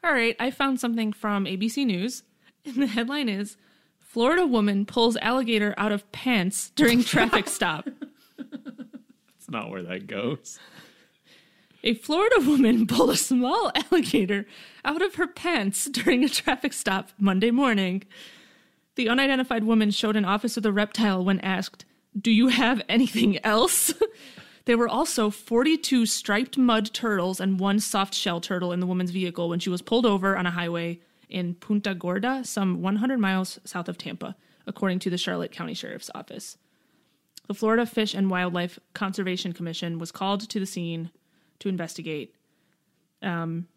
All 0.04 0.14
right, 0.14 0.36
I 0.40 0.52
found 0.52 0.80
something 0.80 1.12
from 1.14 1.46
ABC 1.46 1.86
News, 1.86 2.24
and 2.66 2.76
the 2.76 2.88
headline 2.88 3.28
is 3.28 3.58
Florida 3.98 4.46
woman 4.46 4.86
pulls 4.86 5.18
alligator 5.18 5.74
out 5.78 5.92
of 5.92 6.10
pants 6.12 6.70
during 6.72 7.04
traffic 7.04 7.48
stop. 7.50 7.90
That's 8.38 9.50
not 9.50 9.70
where 9.72 9.84
that 9.84 10.08
goes. 10.08 10.60
A 11.84 11.94
Florida 11.94 12.42
woman 12.42 12.88
pulled 12.88 13.10
a 13.10 13.18
small 13.18 13.72
alligator 13.92 14.46
out 14.84 15.02
of 15.02 15.16
her 15.16 15.28
pants 15.28 15.86
during 15.86 16.24
a 16.24 16.30
traffic 16.30 16.74
stop 16.74 17.12
Monday 17.18 17.52
morning. 17.52 18.04
The 18.96 19.08
unidentified 19.08 19.64
woman 19.64 19.92
showed 19.92 20.18
an 20.18 20.26
officer 20.26 20.60
the 20.60 20.74
reptile 20.74 21.24
when 21.24 21.40
asked, 21.40 21.86
Do 22.20 22.32
you 22.32 22.50
have 22.50 22.82
anything 22.90 23.44
else? 23.46 23.94
there 24.66 24.78
were 24.78 24.90
also 24.90 25.30
42 25.30 26.06
striped 26.06 26.58
mud 26.58 26.94
turtles 26.94 27.40
and 27.40 27.60
one 27.60 27.80
soft 27.80 28.14
shell 28.14 28.42
turtle 28.42 28.74
in 28.74 28.82
the 28.82 28.88
woman's 28.88 29.12
vehicle 29.12 29.48
when 29.48 29.60
she 29.60 29.70
was 29.70 29.82
pulled 29.82 30.06
over 30.06 30.36
on 30.36 30.46
a 30.46 30.52
highway 30.52 31.00
in 31.30 31.54
Punta 31.56 31.96
Gorda, 31.96 32.44
some 32.44 32.82
100 32.82 33.20
miles 33.20 33.60
south 33.64 33.88
of 33.88 33.98
Tampa, 33.98 34.36
according 34.68 35.00
to 35.00 35.10
the 35.10 35.18
Charlotte 35.18 35.52
County 35.52 35.74
Sheriff's 35.74 36.12
Office. 36.14 36.58
The 37.48 37.54
Florida 37.54 37.86
Fish 37.86 38.14
and 38.14 38.30
Wildlife 38.30 38.80
Conservation 38.94 39.54
Commission 39.54 39.98
was 39.98 40.12
called 40.12 40.42
to 40.50 40.60
the 40.60 40.66
scene 40.66 41.12
to 41.60 41.70
investigate. 41.70 42.36
Um, 43.22 43.68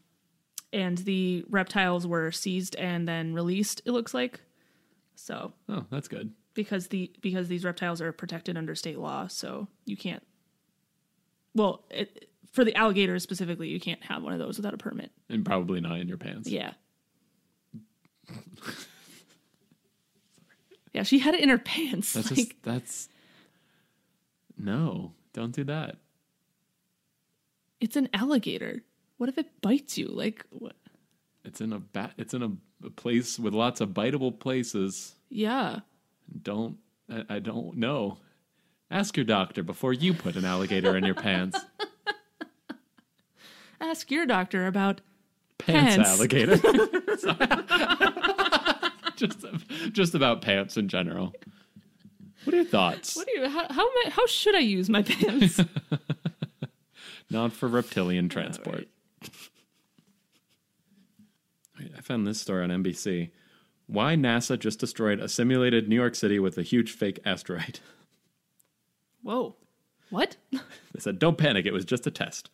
and 0.72 0.98
the 0.98 1.44
reptiles 1.50 2.06
were 2.06 2.30
seized 2.32 2.76
and 2.76 3.06
then 3.08 3.34
released. 3.34 3.82
It 3.84 3.92
looks 3.92 4.14
like 4.14 4.40
so 5.14 5.52
Oh, 5.68 5.84
that's 5.90 6.08
good. 6.08 6.32
because 6.54 6.88
the 6.88 7.12
because 7.20 7.48
these 7.48 7.64
reptiles 7.64 8.00
are 8.00 8.12
protected 8.12 8.56
under 8.56 8.74
state 8.74 8.98
law, 8.98 9.26
so 9.26 9.68
you 9.84 9.96
can't. 9.96 10.22
Well, 11.54 11.84
it, 11.90 12.30
for 12.52 12.64
the 12.64 12.74
alligators 12.74 13.22
specifically, 13.22 13.68
you 13.68 13.80
can't 13.80 14.02
have 14.04 14.22
one 14.22 14.32
of 14.32 14.38
those 14.38 14.56
without 14.56 14.72
a 14.74 14.78
permit. 14.78 15.10
And 15.28 15.44
probably 15.44 15.80
not 15.80 15.98
in 16.00 16.08
your 16.08 16.16
pants. 16.18 16.48
Yeah. 16.48 16.72
yeah, 20.92 21.02
she 21.02 21.18
had 21.18 21.34
it 21.34 21.40
in 21.40 21.48
her 21.48 21.58
pants. 21.58 22.12
That's 22.12 22.30
like, 22.30 22.36
just 22.38 22.52
that's 22.62 23.08
no. 24.58 25.12
Don't 25.32 25.52
do 25.54 25.64
that. 25.64 25.96
It's 27.82 27.96
an 27.96 28.08
alligator. 28.14 28.82
What 29.18 29.28
if 29.28 29.36
it 29.36 29.60
bites 29.60 29.98
you? 29.98 30.06
Like, 30.06 30.46
what? 30.50 30.76
It's 31.44 31.60
in 31.60 31.72
a 31.72 31.80
bat. 31.80 32.12
It's 32.16 32.32
in 32.32 32.42
a, 32.42 32.52
a 32.86 32.90
place 32.90 33.38
with 33.38 33.52
lots 33.54 33.80
of 33.80 33.88
biteable 33.90 34.38
places. 34.38 35.16
Yeah. 35.28 35.80
Don't 36.42 36.78
I, 37.10 37.24
I 37.28 37.38
don't 37.40 37.76
know. 37.76 38.18
Ask 38.90 39.16
your 39.16 39.24
doctor 39.24 39.64
before 39.64 39.92
you 39.92 40.14
put 40.14 40.36
an 40.36 40.44
alligator 40.44 40.96
in 40.96 41.04
your 41.04 41.16
pants. 41.16 41.58
Ask 43.80 44.10
your 44.12 44.26
doctor 44.26 44.68
about 44.68 45.00
Pants, 45.58 45.96
Pants. 45.96 46.10
alligator. 46.10 46.56
just 49.16 49.44
just 49.92 50.14
about 50.14 50.42
pants 50.42 50.76
in 50.76 50.86
general. 50.88 51.32
What 52.44 52.54
are 52.54 52.58
your 52.58 52.64
thoughts? 52.64 53.16
what 53.16 53.26
do 53.26 53.40
you 53.40 53.48
how 53.48 53.66
how, 53.72 53.82
am 53.82 53.92
I, 54.06 54.10
how 54.10 54.26
should 54.26 54.54
I 54.54 54.60
use 54.60 54.88
my 54.88 55.02
pants? 55.02 55.58
Not 57.32 57.52
for 57.52 57.68
reptilian 57.68 58.28
transport. 58.28 58.86
right. 59.22 59.30
Wait, 61.78 61.92
I 61.96 62.00
found 62.00 62.26
this 62.26 62.40
story 62.40 62.62
on 62.62 62.70
NBC. 62.70 63.30
Why 63.86 64.14
NASA 64.14 64.58
just 64.58 64.78
destroyed 64.78 65.20
a 65.20 65.28
simulated 65.28 65.88
New 65.88 65.96
York 65.96 66.14
City 66.14 66.38
with 66.38 66.56
a 66.58 66.62
huge 66.62 66.92
fake 66.92 67.20
asteroid. 67.24 67.80
Whoa. 69.22 69.56
What? 70.10 70.36
They 70.50 70.98
said, 70.98 71.18
don't 71.18 71.38
panic, 71.38 71.64
it 71.64 71.72
was 71.72 71.84
just 71.84 72.06
a 72.06 72.10
test. 72.10 72.50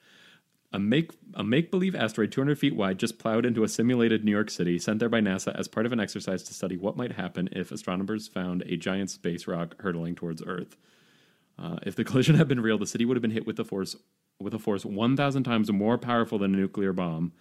A 0.73 0.79
make 0.79 1.13
a 1.35 1.43
make 1.43 1.71
believe 1.71 1.95
asteroid 1.95 2.31
200 2.31 2.59
feet 2.59 2.77
wide 2.77 2.99
just 2.99 3.19
plowed 3.19 3.47
into 3.47 3.65
a 3.65 3.69
simulated 3.69 4.23
New 4.23 4.31
York 4.31 4.51
City, 4.51 4.79
sent 4.79 4.99
there 4.99 5.09
by 5.09 5.21
NASA 5.21 5.59
as 5.59 5.67
part 5.67 5.87
of 5.87 5.93
an 5.93 6.01
exercise 6.01 6.43
to 6.43 6.55
study 6.55 6.77
what 6.77 6.97
might 6.97 7.13
happen 7.13 7.49
if 7.53 7.73
astronomers 7.73 8.29
found 8.29 8.63
a 8.63 8.77
giant 8.77 9.11
space 9.11 9.47
rock 9.47 9.81
hurtling 9.81 10.15
towards 10.15 10.43
Earth. 10.43 10.77
Uh, 11.59 11.79
if 11.83 11.97
the 11.97 12.05
collision 12.05 12.37
had 12.37 12.49
been 12.49 12.61
real, 12.61 12.79
the 12.79 12.87
city 12.87 13.05
would 13.07 13.17
have 13.17 13.23
been 13.23 13.31
hit 13.31 13.47
with 13.47 13.59
a 13.59 13.65
force 13.65 13.97
with 14.41 14.55
a 14.55 14.59
force 14.59 14.85
1,000 14.85 15.43
times 15.43 15.71
more 15.73 15.99
powerful 15.99 16.39
than 16.39 16.55
a 16.55 16.57
nuclear 16.57 16.93
bomb, 16.93 17.33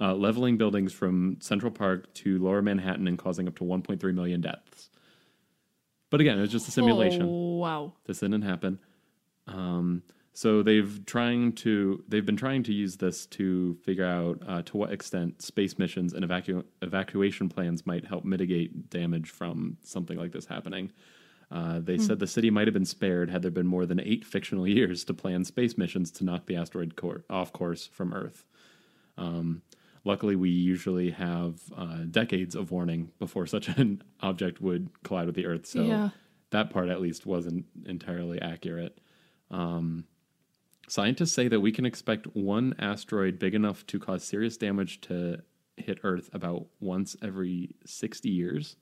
uh, 0.00 0.14
leveling 0.14 0.56
buildings 0.56 0.92
from 0.92 1.36
Central 1.40 1.72
Park 1.72 2.12
to 2.14 2.38
Lower 2.38 2.62
Manhattan 2.62 3.08
and 3.08 3.18
causing 3.18 3.48
up 3.48 3.56
to 3.56 3.64
1.3 3.64 4.14
million 4.14 4.40
deaths. 4.40 4.90
But 6.10 6.20
again, 6.20 6.36
it 6.36 6.42
was 6.42 6.52
just 6.52 6.68
a 6.68 6.70
simulation. 6.70 7.22
Oh, 7.22 7.56
wow. 7.56 7.92
This 8.04 8.20
didn't 8.20 8.42
happen. 8.42 8.78
Um, 9.46 10.02
so 10.34 10.62
they've 10.62 11.04
trying 11.04 11.52
to 11.52 12.02
they've 12.08 12.24
been 12.24 12.36
trying 12.36 12.62
to 12.64 12.72
use 12.72 12.96
this 12.96 13.26
to 13.26 13.74
figure 13.84 14.06
out 14.06 14.42
uh, 14.46 14.62
to 14.62 14.76
what 14.78 14.90
extent 14.90 15.42
space 15.42 15.78
missions 15.78 16.14
and 16.14 16.24
evacu- 16.24 16.64
evacuation 16.80 17.50
plans 17.50 17.84
might 17.86 18.06
help 18.06 18.24
mitigate 18.24 18.88
damage 18.88 19.28
from 19.30 19.76
something 19.82 20.16
like 20.16 20.32
this 20.32 20.46
happening. 20.46 20.90
Uh, 21.52 21.80
they 21.80 21.98
said 21.98 22.18
the 22.18 22.26
city 22.26 22.48
might 22.50 22.66
have 22.66 22.72
been 22.72 22.86
spared 22.86 23.28
had 23.28 23.42
there 23.42 23.50
been 23.50 23.66
more 23.66 23.84
than 23.84 24.00
eight 24.00 24.24
fictional 24.24 24.66
years 24.76 25.04
to 25.04 25.12
plan 25.12 25.44
space 25.44 25.76
missions 25.76 26.10
to 26.10 26.24
knock 26.24 26.46
the 26.46 26.56
asteroid 26.56 26.96
cor- 26.96 27.24
off 27.28 27.52
course 27.52 27.86
from 27.86 28.14
Earth. 28.14 28.46
Um, 29.18 29.60
luckily, 30.04 30.34
we 30.34 30.48
usually 30.48 31.10
have 31.10 31.60
uh, 31.76 32.04
decades 32.10 32.54
of 32.54 32.70
warning 32.70 33.10
before 33.18 33.46
such 33.46 33.68
an 33.68 34.02
object 34.20 34.62
would 34.62 34.88
collide 35.02 35.26
with 35.26 35.34
the 35.34 35.44
Earth. 35.44 35.66
So 35.66 35.82
Yeah. 35.82 36.10
that 36.50 36.70
part, 36.70 36.88
at 36.88 37.02
least, 37.02 37.26
wasn't 37.26 37.66
entirely 37.84 38.40
accurate. 38.40 38.98
Um, 39.50 40.04
scientists 40.88 41.32
say 41.32 41.48
that 41.48 41.60
we 41.60 41.70
can 41.72 41.84
expect 41.84 42.34
one 42.34 42.74
asteroid 42.78 43.38
big 43.38 43.54
enough 43.54 43.86
to 43.88 43.98
cause 43.98 44.24
serious 44.24 44.56
damage 44.56 45.02
to 45.02 45.42
hit 45.76 45.98
Earth 46.02 46.30
about 46.32 46.66
once 46.80 47.14
every 47.22 47.74
60 47.84 48.30
years, 48.30 48.76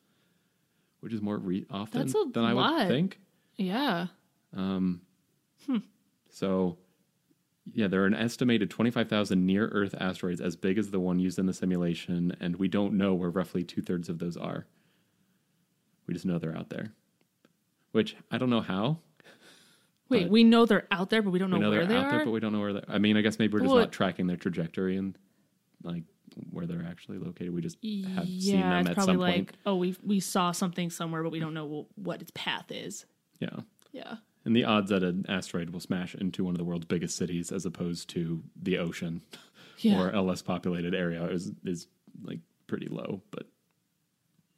which 1.01 1.13
is 1.13 1.21
more 1.23 1.37
re- 1.39 1.67
often 1.71 2.01
That's 2.01 2.15
a 2.15 2.25
than 2.33 2.45
I 2.45 2.53
lot. 2.53 2.79
would 2.81 2.89
think. 2.89 3.19
Yeah. 3.57 4.07
Um. 4.57 5.03
So, 6.31 6.79
yeah, 7.73 7.89
there 7.89 8.03
are 8.03 8.07
an 8.07 8.15
estimated 8.15 8.71
25,000 8.71 9.45
near 9.45 9.67
Earth 9.69 9.95
asteroids 9.99 10.41
as 10.41 10.57
big 10.57 10.79
as 10.79 10.91
the 10.91 11.01
one 11.01 11.19
used 11.19 11.39
in 11.39 11.47
the 11.47 11.53
simulation, 11.53 12.37
and 12.41 12.57
we 12.57 12.69
don't 12.69 12.95
know 12.95 13.15
where 13.15 13.31
roughly 13.31 13.65
two 13.65 13.83
thirds 13.83 14.09
of 14.09 14.19
those 14.19 14.37
are. 14.37 14.67
We 16.07 16.15
just 16.15 16.25
know 16.27 16.39
they're 16.39 16.57
out 16.57 16.71
there, 16.71 16.93
which 17.93 18.17
I 18.31 18.39
don't 18.39 18.51
know 18.51 18.61
how. 18.61 18.99
Wait, 20.09 20.29
we 20.29 20.43
know 20.43 20.67
they're 20.67 20.89
out 20.91 21.11
there, 21.11 21.23
but 21.23 21.31
we 21.31 21.39
don't 21.39 21.51
know, 21.51 21.57
we 21.59 21.63
know 21.63 21.71
where 21.71 21.87
they're 21.87 21.89
they 21.89 21.97
out 21.97 22.07
are. 22.07 22.17
there, 22.17 22.25
but 22.25 22.33
we 22.33 22.41
don't 22.41 22.53
know 22.53 22.59
where 22.61 22.73
they 22.73 22.83
I 22.89 22.99
mean, 22.99 23.17
I 23.17 23.21
guess 23.21 23.39
maybe 23.39 23.53
we're 23.53 23.61
just 23.61 23.71
Well, 23.71 23.79
not 23.81 23.93
tracking 23.93 24.27
their 24.27 24.37
trajectory 24.37 24.97
and 24.97 25.17
like 25.85 26.03
where 26.51 26.67
they're 26.67 26.85
actually 26.89 27.19
located. 27.19 27.53
We 27.55 27.61
just 27.61 27.77
have 27.83 28.25
seen 28.27 28.59
yeah, 28.59 28.71
them 28.71 28.81
it's 28.81 28.91
at 28.91 28.95
probably 28.97 29.15
some 29.15 29.21
like, 29.21 29.35
point. 29.35 29.57
oh, 29.67 29.77
we 29.77 29.97
we 30.03 30.21
saw 30.21 30.53
something 30.53 30.91
somewhere, 30.91 31.23
but 31.23 31.33
we 31.33 31.41
don't 31.41 31.55
know 31.55 31.87
what 31.97 32.21
its 32.23 32.31
path 32.35 32.71
is. 32.71 33.07
Yeah. 33.41 33.61
Yeah. 33.93 34.17
And 34.45 34.57
the 34.57 34.65
odds 34.65 34.91
that 34.91 35.03
an 35.03 35.27
asteroid 35.29 35.71
will 35.71 35.81
smash 35.81 36.15
into 36.15 36.45
one 36.45 36.55
of 36.55 36.59
the 36.59 36.65
world's 36.65 36.87
biggest 36.87 37.17
cities 37.17 37.53
as 37.53 37.67
opposed 37.67 38.09
to 38.11 38.43
the 38.61 38.79
ocean 38.79 39.23
Yeah. 39.79 40.01
or 40.01 40.11
a 40.11 40.23
less 40.23 40.43
populated 40.43 40.95
area 40.95 41.27
is 41.27 41.53
is 41.65 41.87
like 42.23 42.41
pretty 42.67 42.87
low, 42.89 43.23
but 43.31 43.47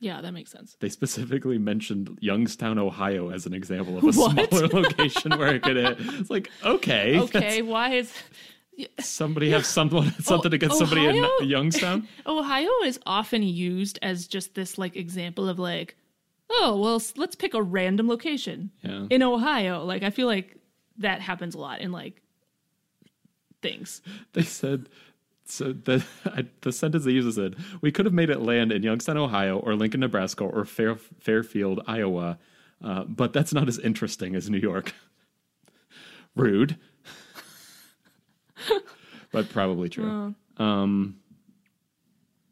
Yeah, 0.01 0.21
that 0.21 0.33
makes 0.33 0.51
sense. 0.51 0.77
they 0.81 0.89
specifically 0.89 1.59
mentioned 1.59 2.19
Youngstown, 2.21 2.79
Ohio 2.79 3.31
as 3.31 3.47
an 3.47 3.55
example 3.55 3.99
of 3.99 4.03
a 4.05 4.07
What? 4.19 4.49
smaller 4.51 4.67
location 4.83 5.39
where 5.39 5.55
it 5.55 5.63
could 5.63 5.77
hit. 5.77 5.97
It's 6.01 6.31
like, 6.31 6.51
okay, 6.65 7.19
Okay, 7.21 7.63
why 7.63 7.95
is 7.95 8.13
somebody 9.01 9.51
have 9.51 9.65
someone 9.67 10.13
something 10.23 10.53
against 10.53 10.79
somebody 10.79 11.07
in 11.07 11.25
Youngstown? 11.49 12.09
Ohio 12.27 12.71
is 12.85 12.99
often 13.07 13.43
used 13.43 13.99
as 14.03 14.27
just 14.27 14.55
this 14.55 14.79
like 14.79 14.97
example 14.97 15.49
of 15.49 15.59
like, 15.59 15.97
oh 16.51 16.77
well, 16.79 17.03
let's 17.17 17.35
pick 17.37 17.55
a 17.55 17.63
random 17.63 18.09
location 18.09 18.71
Yeah. 18.83 19.07
in 19.11 19.23
Ohio. 19.23 19.85
Like 19.85 20.03
I 20.03 20.11
feel 20.11 20.27
like 20.27 20.57
that 20.99 21.21
happens 21.21 21.55
a 21.55 21.59
lot 21.59 21.81
in 21.81 21.93
like 21.93 22.21
things. 23.61 24.03
They 24.33 24.43
said 24.43 24.89
so 25.45 25.73
the 25.73 26.05
I, 26.25 26.47
the 26.63 26.73
sentence 26.73 27.05
they 27.05 27.11
used 27.13 27.35
said 27.35 27.57
we 27.81 27.91
could 27.93 28.07
have 28.07 28.15
made 28.15 28.31
it 28.31 28.41
land 28.41 28.73
in 28.73 28.83
Youngstown, 28.83 29.17
Ohio, 29.19 29.59
or 29.59 29.75
Lincoln, 29.75 30.01
Nebraska, 30.01 30.45
or 30.45 30.65
Fair, 30.65 30.97
Fairfield, 31.21 31.81
Iowa, 31.87 32.39
uh, 32.83 33.05
but 33.05 33.33
that's 33.33 33.53
not 33.53 33.69
as 33.69 33.79
interesting 33.79 34.35
as 34.35 34.49
New 34.49 34.59
York. 34.59 34.95
Rude, 36.35 36.79
but 39.33 39.49
probably 39.51 39.89
true. 39.89 40.35
Um, 40.59 41.17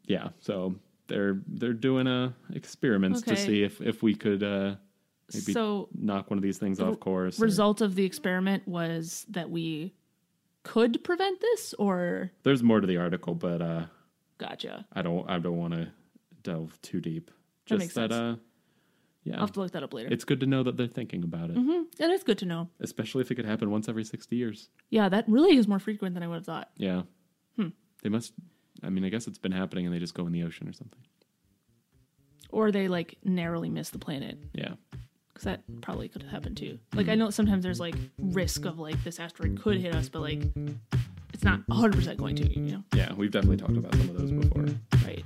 yeah, 0.05 0.29
so 0.39 0.75
they're 1.07 1.39
they're 1.47 1.73
doing 1.73 2.07
uh, 2.07 2.31
experiments 2.53 3.21
to 3.23 3.35
see 3.35 3.63
if 3.63 3.81
if 3.81 4.01
we 4.03 4.15
could 4.15 4.43
uh, 4.43 4.75
maybe 5.33 5.53
so 5.53 5.89
knock 5.93 6.29
one 6.29 6.37
of 6.37 6.43
these 6.43 6.57
things 6.57 6.79
off 6.79 6.99
course. 6.99 7.39
or- 7.39 7.43
result 7.45 7.81
of 7.81 7.95
the 7.95 8.05
experiment 8.05 8.67
was 8.67 9.25
that 9.29 9.49
we 9.49 9.93
could 10.63 11.03
prevent 11.03 11.39
this, 11.41 11.73
or 11.79 12.31
There's 12.43 12.61
more 12.63 12.79
to 12.81 12.87
the 12.87 12.97
article, 12.97 13.33
but 13.35 13.61
uh, 13.61 13.85
gotcha. 14.37 14.85
I 14.93 15.01
don't 15.01 15.29
I 15.29 15.39
don't 15.39 15.57
want 15.57 15.73
to 15.73 15.89
delve 16.43 16.79
too 16.81 17.01
deep. 17.01 17.31
That 17.67 17.79
Just 17.79 17.95
that, 17.95 18.11
sense. 18.11 18.13
uh, 18.13 18.35
yeah, 19.23 19.35
I'll 19.35 19.41
have 19.41 19.51
to 19.53 19.59
look 19.61 19.71
that 19.71 19.83
up 19.83 19.93
later. 19.93 20.09
it's 20.11 20.23
good 20.23 20.39
to 20.39 20.45
know 20.45 20.63
that 20.63 20.77
they're 20.77 20.87
thinking 20.87 21.23
about 21.23 21.49
it, 21.51 21.55
Mhm, 21.57 21.85
It 21.99 22.09
is 22.09 22.23
good 22.23 22.37
to 22.39 22.45
know. 22.45 22.69
especially 22.79 23.21
if 23.21 23.31
it 23.31 23.35
could 23.35 23.45
happen 23.45 23.69
once 23.71 23.87
every 23.89 24.03
sixty 24.03 24.35
years. 24.35 24.69
Yeah, 24.89 25.09
that 25.09 25.25
really 25.27 25.55
is 25.57 25.67
more 25.67 25.79
frequent 25.79 26.13
than 26.15 26.23
I 26.23 26.27
would 26.27 26.35
have 26.35 26.45
thought. 26.45 26.69
Yeah, 26.77 27.03
Hmm. 27.55 27.67
they 28.03 28.09
must. 28.09 28.33
I 28.83 28.89
mean, 28.89 29.03
I 29.05 29.09
guess 29.09 29.27
it's 29.27 29.37
been 29.37 29.51
happening, 29.51 29.85
and 29.85 29.93
they 29.93 29.99
just 29.99 30.13
go 30.15 30.25
in 30.25 30.31
the 30.33 30.43
ocean 30.43 30.67
or 30.67 30.73
something. 30.73 30.99
Or 32.49 32.71
they 32.71 32.87
like 32.87 33.17
narrowly 33.23 33.69
miss 33.69 33.91
the 33.91 33.99
planet. 33.99 34.37
Yeah, 34.53 34.73
because 35.29 35.43
that 35.45 35.61
probably 35.81 36.09
could 36.09 36.23
have 36.23 36.31
happened 36.31 36.57
too. 36.57 36.79
Like 36.93 37.07
I 37.07 37.15
know 37.15 37.29
sometimes 37.29 37.63
there's 37.63 37.79
like 37.79 37.95
risk 38.17 38.65
of 38.65 38.79
like 38.79 39.01
this 39.03 39.19
asteroid 39.19 39.59
could 39.61 39.77
hit 39.79 39.95
us, 39.95 40.09
but 40.09 40.21
like 40.21 40.41
it's 41.33 41.43
not 41.43 41.61
100 41.69 41.95
percent 41.95 42.17
going 42.17 42.35
to. 42.37 42.49
You 42.49 42.71
know, 42.73 42.83
yeah, 42.93 43.13
we've 43.13 43.31
definitely 43.31 43.57
talked 43.57 43.77
about 43.77 43.93
some 43.95 44.09
of 44.09 44.17
those 44.17 44.31
before. 44.31 44.65
right? 45.05 45.23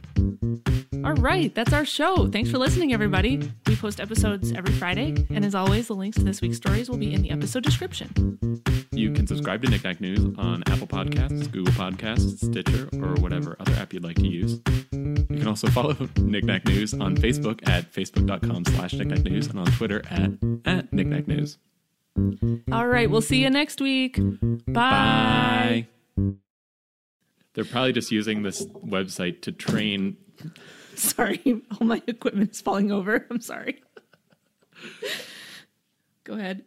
All 1.05 1.13
right, 1.13 1.53
that's 1.53 1.71
our 1.71 1.85
show. 1.85 2.27
Thanks 2.27 2.49
for 2.49 2.57
listening, 2.57 2.91
everybody. 2.91 3.37
We 3.67 3.75
post 3.75 3.99
episodes 3.99 4.51
every 4.53 4.73
Friday, 4.73 5.27
and 5.29 5.45
as 5.45 5.53
always, 5.53 5.85
the 5.85 5.93
links 5.93 6.17
to 6.17 6.23
this 6.23 6.41
week's 6.41 6.57
stories 6.57 6.89
will 6.89 6.97
be 6.97 7.13
in 7.13 7.21
the 7.21 7.29
episode 7.29 7.61
description. 7.61 8.49
You 8.91 9.11
can 9.11 9.27
subscribe 9.27 9.61
to 9.61 9.69
Knickknack 9.69 10.01
News 10.01 10.25
on 10.39 10.63
Apple 10.65 10.87
Podcasts, 10.87 11.51
Google 11.51 11.73
Podcasts, 11.73 12.43
Stitcher, 12.43 12.89
or 13.03 13.21
whatever 13.21 13.55
other 13.59 13.73
app 13.73 13.93
you'd 13.93 14.03
like 14.03 14.15
to 14.15 14.27
use. 14.27 14.59
You 14.91 15.25
can 15.27 15.47
also 15.47 15.67
follow 15.67 15.95
Knickknack 16.17 16.65
News 16.65 16.95
on 16.95 17.15
Facebook 17.15 17.67
at 17.69 17.93
facebook.com 17.93 18.65
slash 18.65 18.93
knickknack 18.93 19.25
news 19.25 19.45
and 19.45 19.59
on 19.59 19.67
Twitter 19.67 20.01
at, 20.09 20.31
at 20.65 20.91
knickknack 20.91 21.27
news. 21.27 21.59
All 22.71 22.87
right, 22.87 23.11
we'll 23.11 23.21
see 23.21 23.43
you 23.43 23.51
next 23.51 23.79
week. 23.79 24.17
Bye. 24.65 25.85
Bye. 26.17 26.33
They're 27.53 27.63
probably 27.63 27.93
just 27.93 28.11
using 28.11 28.41
this 28.41 28.65
website 28.65 29.43
to 29.43 29.51
train. 29.51 30.17
Sorry, 30.99 31.61
all 31.79 31.87
my 31.87 32.01
equipment 32.07 32.51
is 32.51 32.61
falling 32.61 32.91
over. 32.91 33.25
I'm 33.29 33.41
sorry. 33.41 33.81
Go 36.23 36.33
ahead. 36.33 36.63